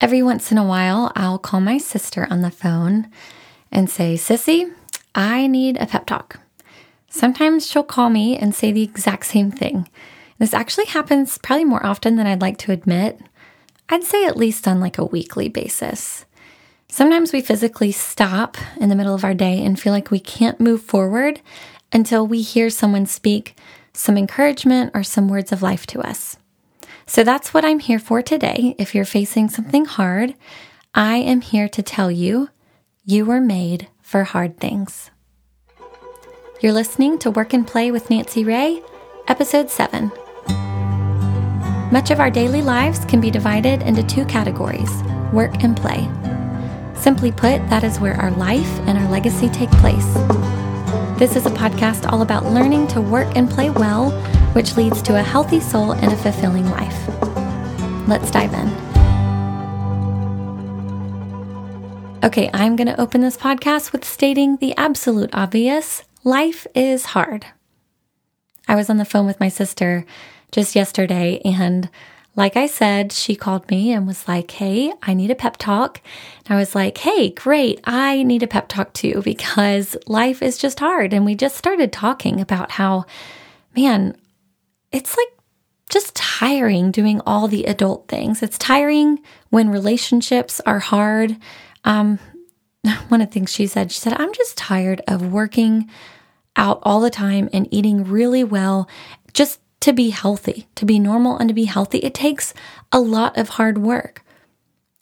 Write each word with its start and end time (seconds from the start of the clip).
Every 0.00 0.22
once 0.22 0.52
in 0.52 0.58
a 0.58 0.64
while, 0.64 1.10
I'll 1.16 1.40
call 1.40 1.60
my 1.60 1.76
sister 1.76 2.28
on 2.30 2.42
the 2.42 2.52
phone 2.52 3.10
and 3.72 3.90
say, 3.90 4.14
Sissy, 4.14 4.72
I 5.12 5.48
need 5.48 5.76
a 5.76 5.86
pep 5.86 6.06
talk. 6.06 6.38
Sometimes 7.08 7.66
she'll 7.66 7.82
call 7.82 8.08
me 8.08 8.36
and 8.36 8.54
say 8.54 8.70
the 8.70 8.84
exact 8.84 9.26
same 9.26 9.50
thing. 9.50 9.88
This 10.38 10.54
actually 10.54 10.86
happens 10.86 11.36
probably 11.38 11.64
more 11.64 11.84
often 11.84 12.14
than 12.14 12.28
I'd 12.28 12.40
like 12.40 12.58
to 12.58 12.72
admit. 12.72 13.20
I'd 13.88 14.04
say 14.04 14.24
at 14.24 14.36
least 14.36 14.68
on 14.68 14.78
like 14.78 14.98
a 14.98 15.04
weekly 15.04 15.48
basis. 15.48 16.26
Sometimes 16.88 17.32
we 17.32 17.40
physically 17.40 17.90
stop 17.90 18.56
in 18.80 18.90
the 18.90 18.94
middle 18.94 19.14
of 19.14 19.24
our 19.24 19.34
day 19.34 19.64
and 19.64 19.80
feel 19.80 19.92
like 19.92 20.12
we 20.12 20.20
can't 20.20 20.60
move 20.60 20.80
forward 20.80 21.40
until 21.92 22.24
we 22.24 22.42
hear 22.42 22.70
someone 22.70 23.06
speak 23.06 23.56
some 23.92 24.16
encouragement 24.16 24.92
or 24.94 25.02
some 25.02 25.28
words 25.28 25.50
of 25.50 25.60
life 25.60 25.86
to 25.88 26.00
us. 26.00 26.36
So 27.08 27.24
that's 27.24 27.54
what 27.54 27.64
I'm 27.64 27.78
here 27.78 27.98
for 27.98 28.20
today. 28.20 28.74
If 28.78 28.94
you're 28.94 29.06
facing 29.06 29.48
something 29.48 29.86
hard, 29.86 30.34
I 30.94 31.16
am 31.16 31.40
here 31.40 31.66
to 31.66 31.82
tell 31.82 32.10
you 32.10 32.50
you 33.02 33.24
were 33.24 33.40
made 33.40 33.88
for 34.02 34.24
hard 34.24 34.60
things. 34.60 35.10
You're 36.60 36.74
listening 36.74 37.18
to 37.20 37.30
Work 37.30 37.54
and 37.54 37.66
Play 37.66 37.90
with 37.90 38.10
Nancy 38.10 38.44
Ray, 38.44 38.82
Episode 39.26 39.70
7. 39.70 40.12
Much 41.90 42.10
of 42.10 42.20
our 42.20 42.30
daily 42.30 42.60
lives 42.60 43.06
can 43.06 43.22
be 43.22 43.30
divided 43.30 43.82
into 43.82 44.02
two 44.02 44.26
categories 44.26 44.90
work 45.32 45.64
and 45.64 45.78
play. 45.78 46.06
Simply 46.94 47.32
put, 47.32 47.66
that 47.70 47.84
is 47.84 47.98
where 47.98 48.20
our 48.20 48.32
life 48.32 48.78
and 48.80 48.98
our 48.98 49.10
legacy 49.10 49.48
take 49.48 49.70
place. 49.70 50.12
This 51.18 51.36
is 51.36 51.46
a 51.46 51.50
podcast 51.50 52.12
all 52.12 52.20
about 52.20 52.44
learning 52.44 52.86
to 52.88 53.00
work 53.00 53.34
and 53.34 53.48
play 53.48 53.70
well, 53.70 54.10
which 54.54 54.76
leads 54.76 55.02
to 55.02 55.16
a 55.18 55.22
healthy 55.22 55.60
soul 55.60 55.92
and 55.92 56.12
a 56.12 56.16
fulfilling 56.16 56.68
life. 56.70 57.08
Let's 58.08 58.30
dive 58.30 58.52
in. 58.54 58.68
Okay, 62.24 62.50
I'm 62.52 62.76
going 62.76 62.88
to 62.88 63.00
open 63.00 63.20
this 63.20 63.36
podcast 63.36 63.92
with 63.92 64.04
stating 64.04 64.56
the 64.56 64.76
absolute 64.76 65.30
obvious 65.32 66.02
life 66.24 66.66
is 66.74 67.06
hard. 67.06 67.46
I 68.66 68.74
was 68.74 68.90
on 68.90 68.96
the 68.96 69.04
phone 69.04 69.26
with 69.26 69.40
my 69.40 69.48
sister 69.48 70.04
just 70.50 70.74
yesterday 70.74 71.40
and 71.44 71.88
like 72.38 72.56
I 72.56 72.68
said, 72.68 73.10
she 73.10 73.34
called 73.34 73.68
me 73.68 73.90
and 73.90 74.06
was 74.06 74.28
like, 74.28 74.52
Hey, 74.52 74.92
I 75.02 75.12
need 75.12 75.32
a 75.32 75.34
pep 75.34 75.56
talk. 75.56 76.00
And 76.46 76.54
I 76.54 76.58
was 76.58 76.72
like, 76.72 76.96
Hey, 76.98 77.30
great. 77.30 77.80
I 77.82 78.22
need 78.22 78.44
a 78.44 78.46
pep 78.46 78.68
talk 78.68 78.92
too 78.92 79.22
because 79.24 79.96
life 80.06 80.40
is 80.40 80.56
just 80.56 80.78
hard. 80.78 81.12
And 81.12 81.24
we 81.24 81.34
just 81.34 81.56
started 81.56 81.92
talking 81.92 82.40
about 82.40 82.70
how, 82.72 83.06
man, 83.76 84.16
it's 84.92 85.16
like 85.16 85.28
just 85.90 86.14
tiring 86.14 86.90
doing 86.90 87.20
all 87.26 87.48
the 87.48 87.64
adult 87.64 88.08
things. 88.08 88.42
It's 88.42 88.58
tiring 88.58 89.20
when 89.50 89.70
relationships 89.70 90.60
are 90.66 90.80
hard. 90.80 91.36
Um, 91.84 92.18
one 93.08 93.20
of 93.20 93.28
the 93.28 93.32
things 93.32 93.52
she 93.52 93.66
said, 93.66 93.90
she 93.92 94.00
said, 94.00 94.14
I'm 94.14 94.32
just 94.34 94.56
tired 94.56 95.02
of 95.08 95.32
working 95.32 95.90
out 96.56 96.80
all 96.82 97.00
the 97.00 97.10
time 97.10 97.48
and 97.52 97.68
eating 97.70 98.04
really 98.04 98.44
well 98.44 98.88
just 99.32 99.60
to 99.80 99.92
be 99.92 100.10
healthy, 100.10 100.66
to 100.74 100.84
be 100.84 100.98
normal 100.98 101.38
and 101.38 101.48
to 101.48 101.54
be 101.54 101.64
healthy, 101.64 101.98
it 101.98 102.14
takes 102.14 102.52
a 102.90 102.98
lot 102.98 103.38
of 103.38 103.50
hard 103.50 103.78
work. 103.78 104.24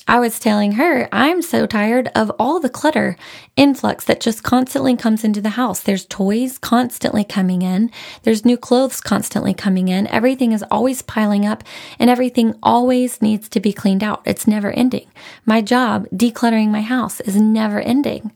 I 0.08 0.20
was 0.20 0.38
telling 0.38 0.72
her, 0.72 1.08
I'm 1.10 1.42
so 1.42 1.66
tired 1.66 2.10
of 2.14 2.30
all 2.38 2.60
the 2.60 2.68
clutter 2.68 3.16
influx 3.56 4.04
that 4.04 4.20
just 4.20 4.44
constantly 4.44 4.96
comes 4.96 5.24
into 5.24 5.40
the 5.40 5.50
house. 5.50 5.80
There's 5.80 6.06
toys 6.06 6.58
constantly 6.58 7.24
coming 7.24 7.62
in. 7.62 7.90
There's 8.22 8.44
new 8.44 8.56
clothes 8.56 9.00
constantly 9.00 9.52
coming 9.52 9.88
in. 9.88 10.06
Everything 10.06 10.52
is 10.52 10.64
always 10.70 11.02
piling 11.02 11.44
up 11.44 11.64
and 11.98 12.08
everything 12.08 12.54
always 12.62 13.20
needs 13.20 13.48
to 13.48 13.58
be 13.58 13.72
cleaned 13.72 14.04
out. 14.04 14.22
It's 14.24 14.46
never 14.46 14.70
ending. 14.70 15.10
My 15.44 15.60
job, 15.60 16.06
decluttering 16.10 16.68
my 16.68 16.82
house, 16.82 17.20
is 17.22 17.34
never 17.34 17.80
ending. 17.80 18.30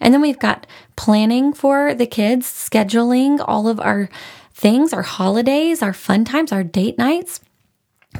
And 0.00 0.14
then 0.14 0.20
we've 0.20 0.38
got 0.38 0.68
planning 0.94 1.52
for 1.52 1.94
the 1.94 2.06
kids, 2.06 2.46
scheduling 2.46 3.44
all 3.44 3.66
of 3.66 3.80
our 3.80 4.08
things, 4.54 4.92
our 4.92 5.02
holidays, 5.02 5.82
our 5.82 5.92
fun 5.92 6.24
times, 6.24 6.52
our 6.52 6.62
date 6.64 6.96
nights. 6.96 7.40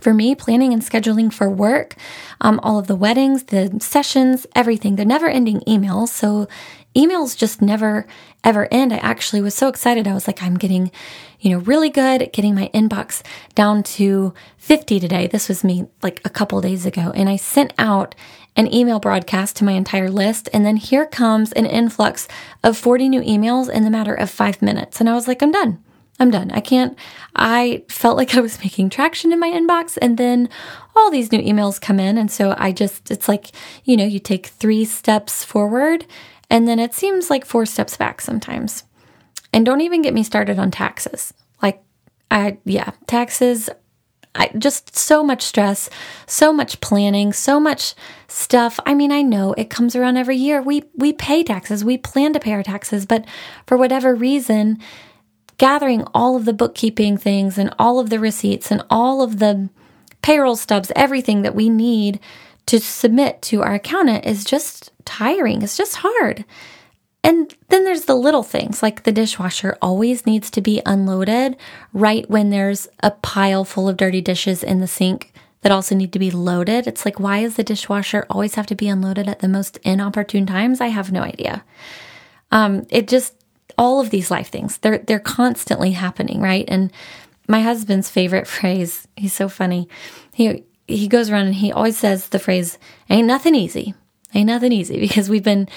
For 0.00 0.14
me, 0.14 0.34
planning 0.34 0.72
and 0.72 0.82
scheduling 0.82 1.32
for 1.32 1.50
work, 1.50 1.96
um, 2.40 2.60
all 2.62 2.78
of 2.78 2.86
the 2.86 2.94
weddings, 2.94 3.44
the 3.44 3.78
sessions, 3.80 4.46
everything, 4.54 4.96
the 4.96 5.04
never 5.04 5.28
ending 5.28 5.60
emails. 5.60 6.08
So 6.08 6.46
emails 6.94 7.36
just 7.36 7.62
never 7.62 8.06
ever 8.44 8.68
end. 8.70 8.92
I 8.92 8.98
actually 8.98 9.40
was 9.40 9.54
so 9.54 9.68
excited. 9.68 10.06
I 10.06 10.14
was 10.14 10.26
like, 10.26 10.42
I'm 10.42 10.56
getting, 10.56 10.90
you 11.40 11.50
know, 11.50 11.58
really 11.58 11.90
good 11.90 12.22
at 12.22 12.32
getting 12.32 12.54
my 12.54 12.70
inbox 12.72 13.22
down 13.54 13.82
to 13.82 14.32
50 14.58 15.00
today. 15.00 15.26
This 15.26 15.48
was 15.48 15.64
me 15.64 15.86
like 16.02 16.20
a 16.24 16.30
couple 16.30 16.60
days 16.60 16.86
ago. 16.86 17.12
And 17.14 17.28
I 17.28 17.36
sent 17.36 17.72
out 17.78 18.14
an 18.56 18.72
email 18.72 19.00
broadcast 19.00 19.56
to 19.56 19.64
my 19.64 19.72
entire 19.72 20.10
list. 20.10 20.48
And 20.52 20.64
then 20.64 20.76
here 20.76 21.06
comes 21.06 21.52
an 21.52 21.66
influx 21.66 22.28
of 22.62 22.76
40 22.76 23.08
new 23.08 23.20
emails 23.22 23.70
in 23.70 23.84
the 23.84 23.90
matter 23.90 24.14
of 24.14 24.30
five 24.30 24.62
minutes. 24.62 25.00
And 25.00 25.08
I 25.08 25.14
was 25.14 25.28
like, 25.28 25.42
I'm 25.42 25.52
done. 25.52 25.82
I'm 26.18 26.30
done. 26.30 26.50
I 26.50 26.60
can't. 26.60 26.98
I 27.36 27.84
felt 27.88 28.16
like 28.16 28.34
I 28.34 28.40
was 28.40 28.58
making 28.64 28.90
traction 28.90 29.32
in 29.32 29.38
my 29.38 29.50
inbox, 29.50 29.96
and 30.00 30.18
then 30.18 30.48
all 30.96 31.10
these 31.10 31.32
new 31.32 31.40
emails 31.40 31.80
come 31.80 32.00
in. 32.00 32.18
And 32.18 32.30
so 32.30 32.54
I 32.58 32.72
just, 32.72 33.10
it's 33.10 33.28
like, 33.28 33.50
you 33.84 33.96
know, 33.96 34.04
you 34.04 34.18
take 34.18 34.46
three 34.46 34.84
steps 34.84 35.44
forward, 35.44 36.06
and 36.50 36.66
then 36.66 36.78
it 36.78 36.94
seems 36.94 37.30
like 37.30 37.44
four 37.44 37.66
steps 37.66 37.96
back 37.96 38.20
sometimes. 38.20 38.84
And 39.52 39.64
don't 39.64 39.80
even 39.80 40.02
get 40.02 40.14
me 40.14 40.22
started 40.22 40.58
on 40.58 40.70
taxes. 40.70 41.32
Like, 41.62 41.82
I, 42.30 42.58
yeah, 42.64 42.90
taxes, 43.06 43.70
I 44.34 44.50
just 44.56 44.96
so 44.96 45.24
much 45.24 45.42
stress, 45.42 45.90
so 46.26 46.52
much 46.52 46.80
planning, 46.80 47.32
so 47.32 47.58
much 47.58 47.94
stuff. 48.28 48.78
I 48.86 48.94
mean, 48.94 49.10
I 49.10 49.22
know 49.22 49.52
it 49.54 49.70
comes 49.70 49.96
around 49.96 50.16
every 50.16 50.36
year. 50.36 50.62
We 50.62 50.84
we 50.94 51.12
pay 51.12 51.42
taxes, 51.42 51.84
we 51.84 51.98
plan 51.98 52.32
to 52.34 52.40
pay 52.40 52.52
our 52.52 52.62
taxes, 52.62 53.04
but 53.04 53.24
for 53.66 53.76
whatever 53.76 54.14
reason, 54.14 54.78
gathering 55.58 56.04
all 56.14 56.36
of 56.36 56.44
the 56.44 56.52
bookkeeping 56.52 57.16
things 57.16 57.58
and 57.58 57.74
all 57.78 57.98
of 57.98 58.10
the 58.10 58.18
receipts 58.18 58.70
and 58.70 58.82
all 58.88 59.20
of 59.22 59.38
the 59.38 59.68
payroll 60.22 60.56
stubs, 60.56 60.92
everything 60.96 61.42
that 61.42 61.54
we 61.54 61.68
need 61.68 62.20
to 62.66 62.78
submit 62.80 63.42
to 63.42 63.62
our 63.62 63.74
accountant 63.74 64.24
is 64.24 64.44
just 64.44 64.92
tiring. 65.04 65.62
It's 65.62 65.76
just 65.76 65.96
hard. 65.96 66.44
And 67.24 67.54
then 67.68 67.84
there's 67.84 68.04
the 68.04 68.14
little 68.14 68.42
things 68.42 68.82
like 68.82 69.02
the 69.02 69.12
dishwasher 69.12 69.76
always 69.82 70.24
needs 70.24 70.50
to 70.50 70.60
be 70.60 70.80
unloaded 70.86 71.56
right 71.92 72.28
when 72.30 72.50
there's 72.50 72.86
a 73.02 73.10
pile 73.10 73.64
full 73.64 73.88
of 73.88 73.96
dirty 73.96 74.20
dishes 74.20 74.62
in 74.62 74.80
the 74.80 74.86
sink 74.86 75.32
that 75.62 75.72
also 75.72 75.94
need 75.94 76.12
to 76.12 76.18
be 76.18 76.30
loaded. 76.30 76.86
It's 76.86 77.04
like, 77.04 77.18
why 77.18 77.42
does 77.42 77.56
the 77.56 77.64
dishwasher 77.64 78.24
always 78.30 78.54
have 78.54 78.66
to 78.66 78.76
be 78.76 78.88
unloaded 78.88 79.28
at 79.28 79.40
the 79.40 79.48
most 79.48 79.78
inopportune 79.78 80.46
times? 80.46 80.80
I 80.80 80.88
have 80.88 81.10
no 81.10 81.22
idea. 81.22 81.64
Um, 82.52 82.86
it 82.90 83.08
just 83.08 83.34
all 83.76 84.00
of 84.00 84.10
these 84.10 84.30
life 84.30 84.48
things. 84.48 84.78
They're 84.78 84.98
they're 84.98 85.18
constantly 85.18 85.92
happening, 85.92 86.40
right? 86.40 86.64
And 86.68 86.92
my 87.48 87.62
husband's 87.62 88.10
favorite 88.10 88.46
phrase, 88.56 89.06
he's 89.16 89.32
so 89.32 89.48
funny. 89.48 89.88
He 90.32 90.64
he 90.86 91.08
goes 91.08 91.30
around 91.30 91.46
and 91.46 91.54
he 91.56 91.70
always 91.70 91.98
says 91.98 92.28
the 92.28 92.38
phrase, 92.38 92.78
ain't 93.10 93.26
nothing 93.26 93.54
easy. 93.54 93.94
Ain't 94.34 94.46
nothing 94.46 94.72
easy 94.72 94.98
because 95.06 95.28
we've 95.28 95.42
been 95.42 95.68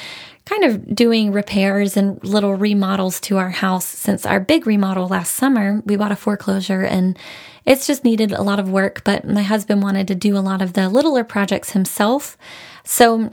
kind 0.46 0.64
of 0.64 0.96
doing 0.96 1.32
repairs 1.32 1.96
and 1.96 2.24
little 2.24 2.56
remodels 2.56 3.20
to 3.22 3.38
our 3.38 3.52
house 3.52 3.86
since 3.86 4.26
our 4.26 4.40
big 4.40 4.66
remodel 4.66 5.08
last 5.08 5.36
summer. 5.36 5.82
We 5.86 5.96
bought 5.96 6.12
a 6.12 6.16
foreclosure 6.16 6.84
and 6.84 7.18
it's 7.66 7.86
just 7.86 8.04
needed 8.04 8.32
a 8.32 8.42
lot 8.42 8.60
of 8.60 8.72
work, 8.72 9.04
but 9.04 9.26
my 9.26 9.44
husband 9.44 9.84
wanted 9.84 10.08
to 10.08 10.16
do 10.16 10.36
a 10.36 10.40
lot 10.40 10.62
of 10.62 10.74
the 10.74 10.90
littler 10.90 11.24
projects 11.24 11.72
himself. 11.72 12.38
So 12.84 13.32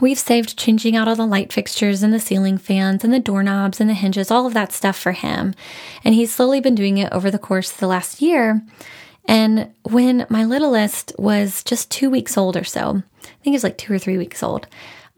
We've 0.00 0.18
saved 0.18 0.58
changing 0.58 0.96
out 0.96 1.06
all 1.06 1.16
the 1.16 1.26
light 1.26 1.52
fixtures 1.52 2.02
and 2.02 2.12
the 2.12 2.18
ceiling 2.18 2.58
fans 2.58 3.04
and 3.04 3.12
the 3.12 3.20
doorknobs 3.20 3.80
and 3.80 3.90
the 3.90 3.94
hinges, 3.94 4.30
all 4.30 4.46
of 4.46 4.54
that 4.54 4.72
stuff 4.72 4.98
for 4.98 5.12
him. 5.12 5.54
And 6.04 6.14
he's 6.14 6.34
slowly 6.34 6.60
been 6.60 6.74
doing 6.74 6.98
it 6.98 7.12
over 7.12 7.30
the 7.30 7.38
course 7.38 7.72
of 7.72 7.78
the 7.78 7.86
last 7.86 8.22
year. 8.22 8.62
And 9.26 9.72
when 9.82 10.26
my 10.28 10.44
littlest 10.44 11.12
was 11.18 11.62
just 11.62 11.90
two 11.90 12.10
weeks 12.10 12.36
old 12.36 12.56
or 12.56 12.64
so, 12.64 13.02
I 13.22 13.26
think 13.26 13.44
he 13.44 13.52
was 13.52 13.64
like 13.64 13.78
two 13.78 13.92
or 13.92 13.98
three 13.98 14.18
weeks 14.18 14.42
old, 14.42 14.66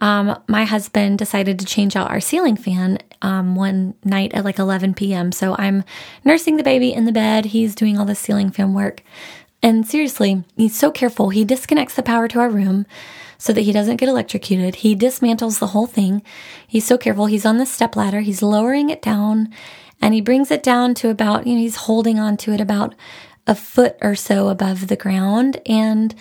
um, 0.00 0.38
my 0.48 0.64
husband 0.64 1.18
decided 1.18 1.58
to 1.58 1.64
change 1.64 1.96
out 1.96 2.10
our 2.10 2.20
ceiling 2.20 2.56
fan 2.56 2.98
um, 3.22 3.54
one 3.54 3.94
night 4.04 4.34
at 4.34 4.44
like 4.44 4.58
11 4.58 4.94
p.m. 4.94 5.32
So 5.32 5.54
I'm 5.56 5.84
nursing 6.24 6.56
the 6.56 6.62
baby 6.62 6.92
in 6.92 7.04
the 7.04 7.12
bed. 7.12 7.46
He's 7.46 7.74
doing 7.74 7.96
all 7.96 8.04
the 8.04 8.14
ceiling 8.14 8.50
fan 8.50 8.74
work. 8.74 9.02
And 9.62 9.86
seriously, 9.86 10.44
he's 10.56 10.76
so 10.76 10.90
careful. 10.90 11.30
He 11.30 11.44
disconnects 11.44 11.94
the 11.94 12.02
power 12.02 12.28
to 12.28 12.40
our 12.40 12.50
room 12.50 12.84
so 13.38 13.52
that 13.52 13.62
he 13.62 13.72
doesn't 13.72 13.96
get 13.96 14.08
electrocuted. 14.08 14.76
He 14.76 14.96
dismantles 14.96 15.58
the 15.58 15.68
whole 15.68 15.86
thing. 15.86 16.22
He's 16.66 16.86
so 16.86 16.98
careful. 16.98 17.26
He's 17.26 17.46
on 17.46 17.58
the 17.58 17.66
step 17.66 17.96
ladder. 17.96 18.20
He's 18.20 18.42
lowering 18.42 18.90
it 18.90 19.02
down 19.02 19.52
and 20.00 20.14
he 20.14 20.20
brings 20.20 20.50
it 20.50 20.62
down 20.62 20.94
to 20.96 21.08
about, 21.08 21.46
you 21.46 21.54
know, 21.54 21.60
he's 21.60 21.76
holding 21.76 22.18
on 22.18 22.36
to 22.38 22.52
it 22.52 22.60
about 22.60 22.94
a 23.46 23.54
foot 23.54 23.96
or 24.02 24.14
so 24.14 24.48
above 24.48 24.88
the 24.88 24.96
ground 24.96 25.60
and 25.66 26.14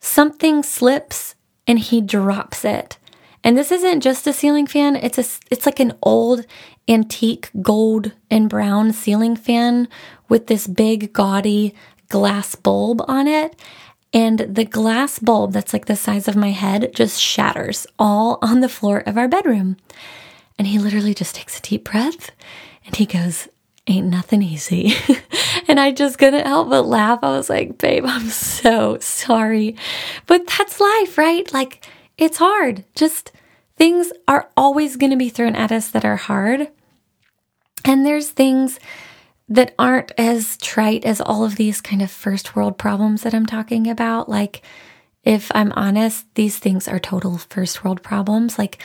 something 0.00 0.62
slips 0.62 1.34
and 1.66 1.78
he 1.78 2.00
drops 2.00 2.64
it. 2.64 2.98
And 3.44 3.56
this 3.56 3.70
isn't 3.70 4.00
just 4.00 4.26
a 4.26 4.32
ceiling 4.32 4.66
fan. 4.66 4.96
It's 4.96 5.18
a 5.18 5.24
it's 5.50 5.66
like 5.66 5.80
an 5.80 5.94
old 6.02 6.44
antique 6.88 7.50
gold 7.62 8.12
and 8.30 8.48
brown 8.48 8.92
ceiling 8.92 9.36
fan 9.36 9.88
with 10.28 10.46
this 10.46 10.66
big 10.66 11.12
gaudy 11.12 11.74
glass 12.08 12.54
bulb 12.54 13.02
on 13.06 13.28
it 13.28 13.54
and 14.12 14.38
the 14.38 14.64
glass 14.64 15.18
bulb 15.18 15.52
that's 15.52 15.72
like 15.72 15.86
the 15.86 15.96
size 15.96 16.28
of 16.28 16.36
my 16.36 16.50
head 16.50 16.90
just 16.94 17.20
shatters 17.20 17.86
all 17.98 18.38
on 18.40 18.60
the 18.60 18.68
floor 18.68 19.00
of 19.00 19.18
our 19.18 19.28
bedroom. 19.28 19.76
And 20.58 20.66
he 20.66 20.78
literally 20.78 21.14
just 21.14 21.34
takes 21.34 21.58
a 21.58 21.62
deep 21.62 21.84
breath 21.84 22.30
and 22.86 22.96
he 22.96 23.06
goes, 23.06 23.48
Ain't 23.86 24.08
nothing 24.08 24.42
easy. 24.42 24.92
and 25.68 25.80
I 25.80 25.92
just 25.92 26.18
couldn't 26.18 26.46
help 26.46 26.68
but 26.68 26.82
laugh. 26.82 27.20
I 27.22 27.30
was 27.30 27.48
like, 27.48 27.78
Babe, 27.78 28.04
I'm 28.06 28.28
so 28.28 28.98
sorry. 28.98 29.76
But 30.26 30.46
that's 30.46 30.80
life, 30.80 31.16
right? 31.16 31.50
Like, 31.52 31.86
it's 32.18 32.38
hard. 32.38 32.84
Just 32.94 33.32
things 33.76 34.12
are 34.26 34.50
always 34.56 34.96
going 34.96 35.12
to 35.12 35.16
be 35.16 35.28
thrown 35.28 35.54
at 35.54 35.72
us 35.72 35.90
that 35.90 36.04
are 36.04 36.16
hard. 36.16 36.68
And 37.84 38.04
there's 38.04 38.30
things 38.30 38.78
that 39.48 39.74
aren't 39.78 40.12
as 40.18 40.56
trite 40.58 41.04
as 41.04 41.20
all 41.20 41.44
of 41.44 41.56
these 41.56 41.80
kind 41.80 42.02
of 42.02 42.10
first 42.10 42.54
world 42.54 42.78
problems 42.78 43.22
that 43.22 43.34
I'm 43.34 43.46
talking 43.46 43.88
about. 43.88 44.28
Like, 44.28 44.62
if 45.24 45.50
I'm 45.54 45.72
honest, 45.72 46.26
these 46.34 46.58
things 46.58 46.86
are 46.86 46.98
total 46.98 47.38
first 47.38 47.82
world 47.82 48.02
problems. 48.02 48.58
Like 48.58 48.78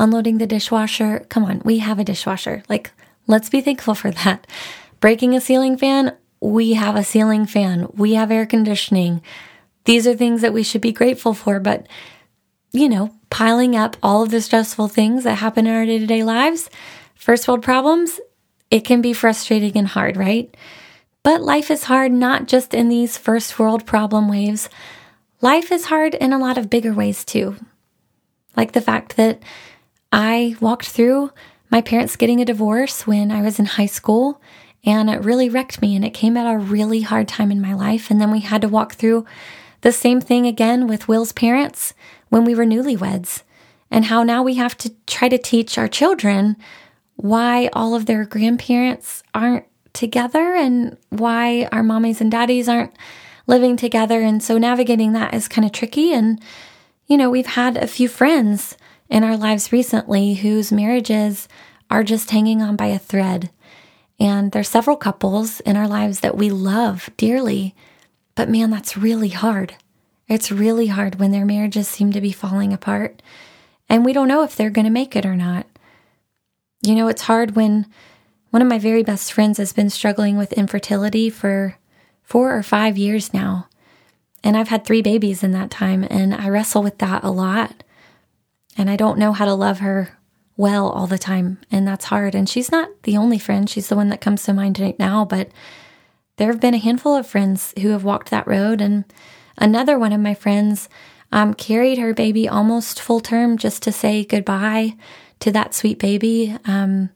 unloading 0.00 0.38
the 0.38 0.46
dishwasher. 0.46 1.26
Come 1.28 1.44
on, 1.44 1.60
we 1.64 1.78
have 1.78 1.98
a 1.98 2.04
dishwasher. 2.04 2.62
Like, 2.68 2.90
let's 3.26 3.50
be 3.50 3.60
thankful 3.60 3.94
for 3.94 4.10
that. 4.10 4.46
Breaking 4.98 5.34
a 5.34 5.40
ceiling 5.40 5.76
fan. 5.76 6.16
We 6.40 6.72
have 6.72 6.96
a 6.96 7.04
ceiling 7.04 7.46
fan. 7.46 7.86
We 7.94 8.14
have 8.14 8.30
air 8.30 8.46
conditioning. 8.46 9.22
These 9.84 10.06
are 10.06 10.14
things 10.14 10.40
that 10.40 10.54
we 10.54 10.62
should 10.62 10.80
be 10.80 10.92
grateful 10.92 11.34
for. 11.34 11.60
But, 11.60 11.86
you 12.72 12.88
know, 12.88 13.14
piling 13.28 13.76
up 13.76 13.96
all 14.02 14.22
of 14.22 14.30
the 14.30 14.40
stressful 14.40 14.88
things 14.88 15.24
that 15.24 15.36
happen 15.36 15.66
in 15.66 15.74
our 15.74 15.84
day 15.84 15.98
to 15.98 16.06
day 16.06 16.24
lives, 16.24 16.70
first 17.14 17.46
world 17.46 17.62
problems, 17.62 18.20
it 18.70 18.84
can 18.84 19.02
be 19.02 19.12
frustrating 19.12 19.76
and 19.76 19.88
hard, 19.88 20.16
right? 20.16 20.54
But 21.22 21.42
life 21.42 21.70
is 21.70 21.84
hard 21.84 22.12
not 22.12 22.46
just 22.48 22.72
in 22.72 22.88
these 22.88 23.18
first 23.18 23.58
world 23.58 23.84
problem 23.84 24.28
waves. 24.28 24.68
Life 25.40 25.70
is 25.70 25.86
hard 25.86 26.14
in 26.14 26.32
a 26.32 26.38
lot 26.38 26.56
of 26.56 26.70
bigger 26.70 26.92
ways 26.92 27.24
too. 27.24 27.56
Like 28.56 28.72
the 28.72 28.80
fact 28.80 29.16
that 29.16 29.42
I 30.12 30.56
walked 30.60 30.88
through 30.88 31.30
my 31.70 31.80
parents 31.80 32.16
getting 32.16 32.40
a 32.40 32.44
divorce 32.44 33.06
when 33.06 33.30
I 33.30 33.42
was 33.42 33.58
in 33.58 33.66
high 33.66 33.86
school 33.86 34.40
and 34.84 35.10
it 35.10 35.24
really 35.24 35.48
wrecked 35.48 35.82
me 35.82 35.94
and 35.94 36.04
it 36.04 36.14
came 36.14 36.36
at 36.36 36.52
a 36.52 36.58
really 36.58 37.02
hard 37.02 37.28
time 37.28 37.50
in 37.50 37.60
my 37.60 37.74
life. 37.74 38.10
And 38.10 38.20
then 38.20 38.30
we 38.30 38.40
had 38.40 38.62
to 38.62 38.68
walk 38.68 38.94
through 38.94 39.26
the 39.82 39.92
same 39.92 40.20
thing 40.20 40.46
again 40.46 40.86
with 40.86 41.08
Will's 41.08 41.32
parents 41.32 41.94
when 42.28 42.44
we 42.44 42.54
were 42.54 42.64
newlyweds 42.64 43.42
and 43.90 44.06
how 44.06 44.22
now 44.22 44.42
we 44.42 44.54
have 44.54 44.76
to 44.78 44.92
try 45.06 45.28
to 45.28 45.38
teach 45.38 45.76
our 45.76 45.88
children 45.88 46.56
why 47.22 47.68
all 47.72 47.94
of 47.94 48.06
their 48.06 48.24
grandparents 48.24 49.22
aren't 49.34 49.66
together 49.92 50.54
and 50.54 50.96
why 51.10 51.68
our 51.72 51.82
mommies 51.82 52.20
and 52.20 52.30
daddies 52.30 52.68
aren't 52.68 52.94
living 53.46 53.76
together. 53.76 54.20
And 54.20 54.42
so 54.42 54.58
navigating 54.58 55.12
that 55.12 55.34
is 55.34 55.48
kind 55.48 55.64
of 55.64 55.72
tricky. 55.72 56.12
And, 56.12 56.40
you 57.06 57.16
know, 57.16 57.30
we've 57.30 57.46
had 57.46 57.76
a 57.76 57.86
few 57.86 58.08
friends 58.08 58.76
in 59.08 59.24
our 59.24 59.36
lives 59.36 59.72
recently 59.72 60.34
whose 60.34 60.70
marriages 60.70 61.48
are 61.90 62.04
just 62.04 62.30
hanging 62.30 62.62
on 62.62 62.76
by 62.76 62.86
a 62.86 62.98
thread. 62.98 63.50
And 64.18 64.52
there's 64.52 64.68
several 64.68 64.96
couples 64.96 65.60
in 65.60 65.76
our 65.76 65.88
lives 65.88 66.20
that 66.20 66.36
we 66.36 66.50
love 66.50 67.10
dearly. 67.16 67.74
But 68.34 68.48
man, 68.48 68.70
that's 68.70 68.96
really 68.96 69.30
hard. 69.30 69.74
It's 70.28 70.52
really 70.52 70.86
hard 70.86 71.16
when 71.18 71.32
their 71.32 71.44
marriages 71.44 71.88
seem 71.88 72.12
to 72.12 72.20
be 72.20 72.30
falling 72.30 72.72
apart 72.72 73.20
and 73.90 74.04
we 74.04 74.12
don't 74.12 74.28
know 74.28 74.44
if 74.44 74.54
they're 74.54 74.70
going 74.70 74.84
to 74.84 74.90
make 74.90 75.16
it 75.16 75.26
or 75.26 75.34
not. 75.34 75.66
You 76.82 76.94
know, 76.94 77.08
it's 77.08 77.22
hard 77.22 77.56
when 77.56 77.86
one 78.50 78.62
of 78.62 78.68
my 78.68 78.78
very 78.78 79.02
best 79.02 79.32
friends 79.32 79.58
has 79.58 79.72
been 79.72 79.90
struggling 79.90 80.36
with 80.36 80.52
infertility 80.54 81.30
for 81.30 81.76
four 82.22 82.56
or 82.56 82.62
five 82.62 82.96
years 82.96 83.34
now. 83.34 83.68
And 84.42 84.56
I've 84.56 84.68
had 84.68 84.84
three 84.84 85.02
babies 85.02 85.42
in 85.42 85.52
that 85.52 85.70
time, 85.70 86.06
and 86.08 86.34
I 86.34 86.48
wrestle 86.48 86.82
with 86.82 86.98
that 86.98 87.22
a 87.22 87.30
lot. 87.30 87.82
And 88.76 88.88
I 88.88 88.96
don't 88.96 89.18
know 89.18 89.32
how 89.32 89.44
to 89.44 89.54
love 89.54 89.80
her 89.80 90.18
well 90.56 90.88
all 90.88 91.06
the 91.06 91.18
time, 91.18 91.58
and 91.70 91.86
that's 91.86 92.06
hard. 92.06 92.34
And 92.34 92.48
she's 92.48 92.72
not 92.72 92.88
the 93.02 93.16
only 93.16 93.38
friend, 93.38 93.68
she's 93.68 93.88
the 93.88 93.96
one 93.96 94.08
that 94.08 94.20
comes 94.20 94.42
to 94.44 94.54
mind 94.54 94.78
right 94.78 94.98
now, 94.98 95.24
but 95.24 95.50
there 96.36 96.48
have 96.50 96.60
been 96.60 96.74
a 96.74 96.78
handful 96.78 97.14
of 97.14 97.26
friends 97.26 97.74
who 97.82 97.90
have 97.90 98.04
walked 98.04 98.30
that 98.30 98.46
road. 98.46 98.80
And 98.80 99.04
another 99.58 99.98
one 99.98 100.12
of 100.12 100.20
my 100.20 100.32
friends 100.32 100.88
um, 101.30 101.52
carried 101.52 101.98
her 101.98 102.14
baby 102.14 102.48
almost 102.48 103.00
full 103.00 103.20
term 103.20 103.58
just 103.58 103.82
to 103.82 103.92
say 103.92 104.24
goodbye 104.24 104.94
to 105.40 105.50
that 105.52 105.74
sweet 105.74 105.98
baby. 105.98 106.56
Um, 106.64 107.10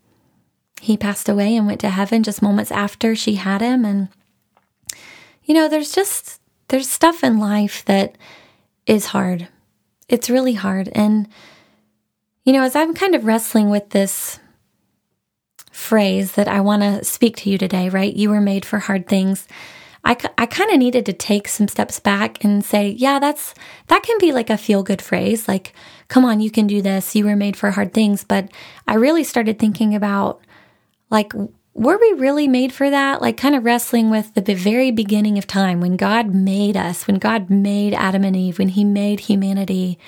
he 0.81 0.97
passed 0.97 1.29
away 1.29 1.57
and 1.57 1.67
went 1.67 1.81
to 1.81 1.91
heaven 1.91 2.23
just 2.23 2.43
moments 2.43 2.73
after 2.73 3.15
she 3.15 3.37
had 3.37 3.61
him. 3.61 3.85
And, 3.85 4.09
you 5.45 5.55
know, 5.55 5.69
there's 5.69 5.93
just, 5.93 6.41
there's 6.69 6.89
stuff 6.89 7.23
in 7.23 7.39
life 7.39 7.85
that 7.87 8.17
is 8.87 9.07
hard. 9.07 9.49
It's 10.09 10.29
really 10.29 10.55
hard. 10.55 10.91
And, 10.95 11.29
you 12.45 12.53
know, 12.53 12.63
as 12.63 12.77
I'm 12.77 12.95
kind 12.95 13.15
of 13.15 13.25
wrestling 13.25 13.71
with 13.71 13.91
this 13.91 14.39
phrase 15.71 16.33
that 16.33 16.49
I 16.49 16.61
want 16.61 16.83
to 16.83 17.05
speak 17.05 17.37
to 17.39 17.51
you 17.51 17.59
today, 17.59 17.89
right? 17.89 18.15
You 18.15 18.31
were 18.31 18.41
made 18.41 18.65
for 18.65 18.79
hard 18.79 19.07
things. 19.07 19.49
I, 20.05 20.17
I 20.37 20.47
kind 20.47 20.71
of 20.71 20.79
needed 20.79 21.07
to 21.07 21.13
take 21.13 21.49
some 21.49 21.67
steps 21.67 21.99
back 21.99 22.45
and 22.45 22.65
say, 22.65 22.91
yeah, 22.91 23.19
that's, 23.19 23.55
that 23.87 24.03
can 24.03 24.19
be 24.19 24.33
like 24.33 24.51
a 24.51 24.59
feel 24.59 24.83
good 24.83 25.01
phrase. 25.01 25.49
Like, 25.49 25.73
come 26.09 26.25
on, 26.25 26.41
you 26.41 26.51
can 26.51 26.67
do 26.67 26.83
this. 26.83 27.17
You 27.17 27.25
were 27.25 27.37
made 27.37 27.57
for 27.57 27.71
hard 27.71 27.95
things. 27.95 28.23
But 28.23 28.51
I 28.87 28.95
really 28.95 29.25
started 29.25 29.59
thinking 29.59 29.95
about 29.95 30.43
like, 31.11 31.33
were 31.75 31.99
we 31.99 32.13
really 32.19 32.47
made 32.47 32.73
for 32.73 32.89
that? 32.89 33.21
Like, 33.21 33.37
kind 33.37 33.55
of 33.55 33.65
wrestling 33.65 34.11
with 34.11 34.35
the 34.35 34.55
very 34.55 34.91
beginning 34.91 35.39
of 35.39 35.47
time 35.47 35.81
when 35.81 35.97
God 35.97 36.35
made 36.35 36.77
us, 36.77 37.07
when 37.07 37.17
God 37.17 37.51
made 37.51 37.95
Adam 37.95 38.25
and 38.25 38.37
Eve, 38.37 38.59
when 38.59 38.69
He 38.69 38.85
made 38.85 39.21
humanity. 39.21 39.99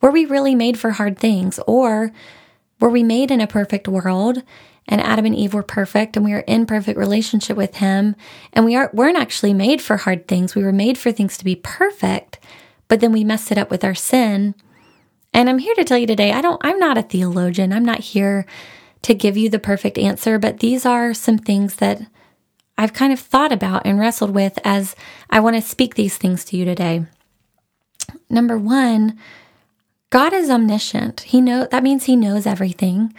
Were 0.00 0.10
we 0.10 0.26
really 0.26 0.54
made 0.54 0.78
for 0.78 0.90
hard 0.90 1.18
things? 1.18 1.58
Or 1.66 2.12
were 2.80 2.90
we 2.90 3.02
made 3.02 3.30
in 3.30 3.40
a 3.40 3.46
perfect 3.46 3.88
world 3.88 4.42
and 4.88 5.02
Adam 5.02 5.26
and 5.26 5.36
Eve 5.36 5.52
were 5.52 5.62
perfect 5.62 6.16
and 6.16 6.24
we 6.24 6.32
are 6.32 6.40
in 6.40 6.64
perfect 6.64 6.98
relationship 6.98 7.56
with 7.56 7.76
him 7.76 8.16
and 8.54 8.64
we 8.64 8.74
are 8.74 8.90
weren't 8.94 9.18
actually 9.18 9.52
made 9.52 9.82
for 9.82 9.98
hard 9.98 10.26
things. 10.26 10.54
We 10.54 10.64
were 10.64 10.72
made 10.72 10.96
for 10.96 11.12
things 11.12 11.36
to 11.38 11.44
be 11.44 11.54
perfect, 11.54 12.38
but 12.88 13.00
then 13.00 13.12
we 13.12 13.22
messed 13.22 13.52
it 13.52 13.58
up 13.58 13.70
with 13.70 13.84
our 13.84 13.94
sin. 13.94 14.54
And 15.34 15.50
I'm 15.50 15.58
here 15.58 15.74
to 15.74 15.84
tell 15.84 15.98
you 15.98 16.06
today, 16.06 16.32
I 16.32 16.40
don't 16.40 16.60
I'm 16.64 16.78
not 16.78 16.98
a 16.98 17.02
theologian. 17.02 17.72
I'm 17.72 17.84
not 17.84 18.00
here 18.00 18.46
to 19.02 19.14
give 19.14 19.36
you 19.36 19.50
the 19.50 19.58
perfect 19.58 19.98
answer, 19.98 20.38
but 20.38 20.60
these 20.60 20.86
are 20.86 21.12
some 21.14 21.38
things 21.38 21.76
that 21.76 22.00
I've 22.78 22.94
kind 22.94 23.12
of 23.12 23.20
thought 23.20 23.52
about 23.52 23.82
and 23.84 23.98
wrestled 23.98 24.30
with 24.30 24.58
as 24.64 24.96
I 25.28 25.40
want 25.40 25.56
to 25.56 25.62
speak 25.62 25.94
these 25.94 26.16
things 26.16 26.44
to 26.46 26.56
you 26.56 26.64
today. 26.64 27.04
Number 28.30 28.56
1, 28.56 29.18
God 30.10 30.32
is 30.32 30.48
omniscient. 30.48 31.20
He 31.20 31.40
know 31.40 31.66
that 31.70 31.82
means 31.82 32.04
he 32.04 32.16
knows 32.16 32.46
everything. 32.46 33.12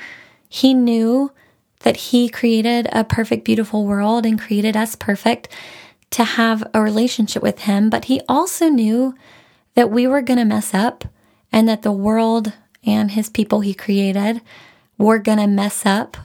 He 0.47 0.73
knew 0.73 1.31
that 1.79 1.97
He 1.97 2.29
created 2.29 2.87
a 2.91 3.03
perfect, 3.03 3.45
beautiful 3.45 3.85
world 3.85 4.25
and 4.25 4.39
created 4.39 4.75
us 4.75 4.95
perfect 4.95 5.47
to 6.11 6.23
have 6.23 6.67
a 6.73 6.81
relationship 6.81 7.41
with 7.41 7.59
Him. 7.59 7.89
But 7.89 8.05
He 8.05 8.21
also 8.27 8.69
knew 8.69 9.15
that 9.75 9.91
we 9.91 10.07
were 10.07 10.21
going 10.21 10.39
to 10.39 10.45
mess 10.45 10.73
up 10.73 11.05
and 11.51 11.67
that 11.67 11.83
the 11.83 11.91
world 11.91 12.53
and 12.85 13.11
His 13.11 13.29
people 13.29 13.61
He 13.61 13.73
created 13.73 14.41
were 14.97 15.19
going 15.19 15.37
to 15.37 15.47
mess 15.47 15.85
up. 15.85 16.17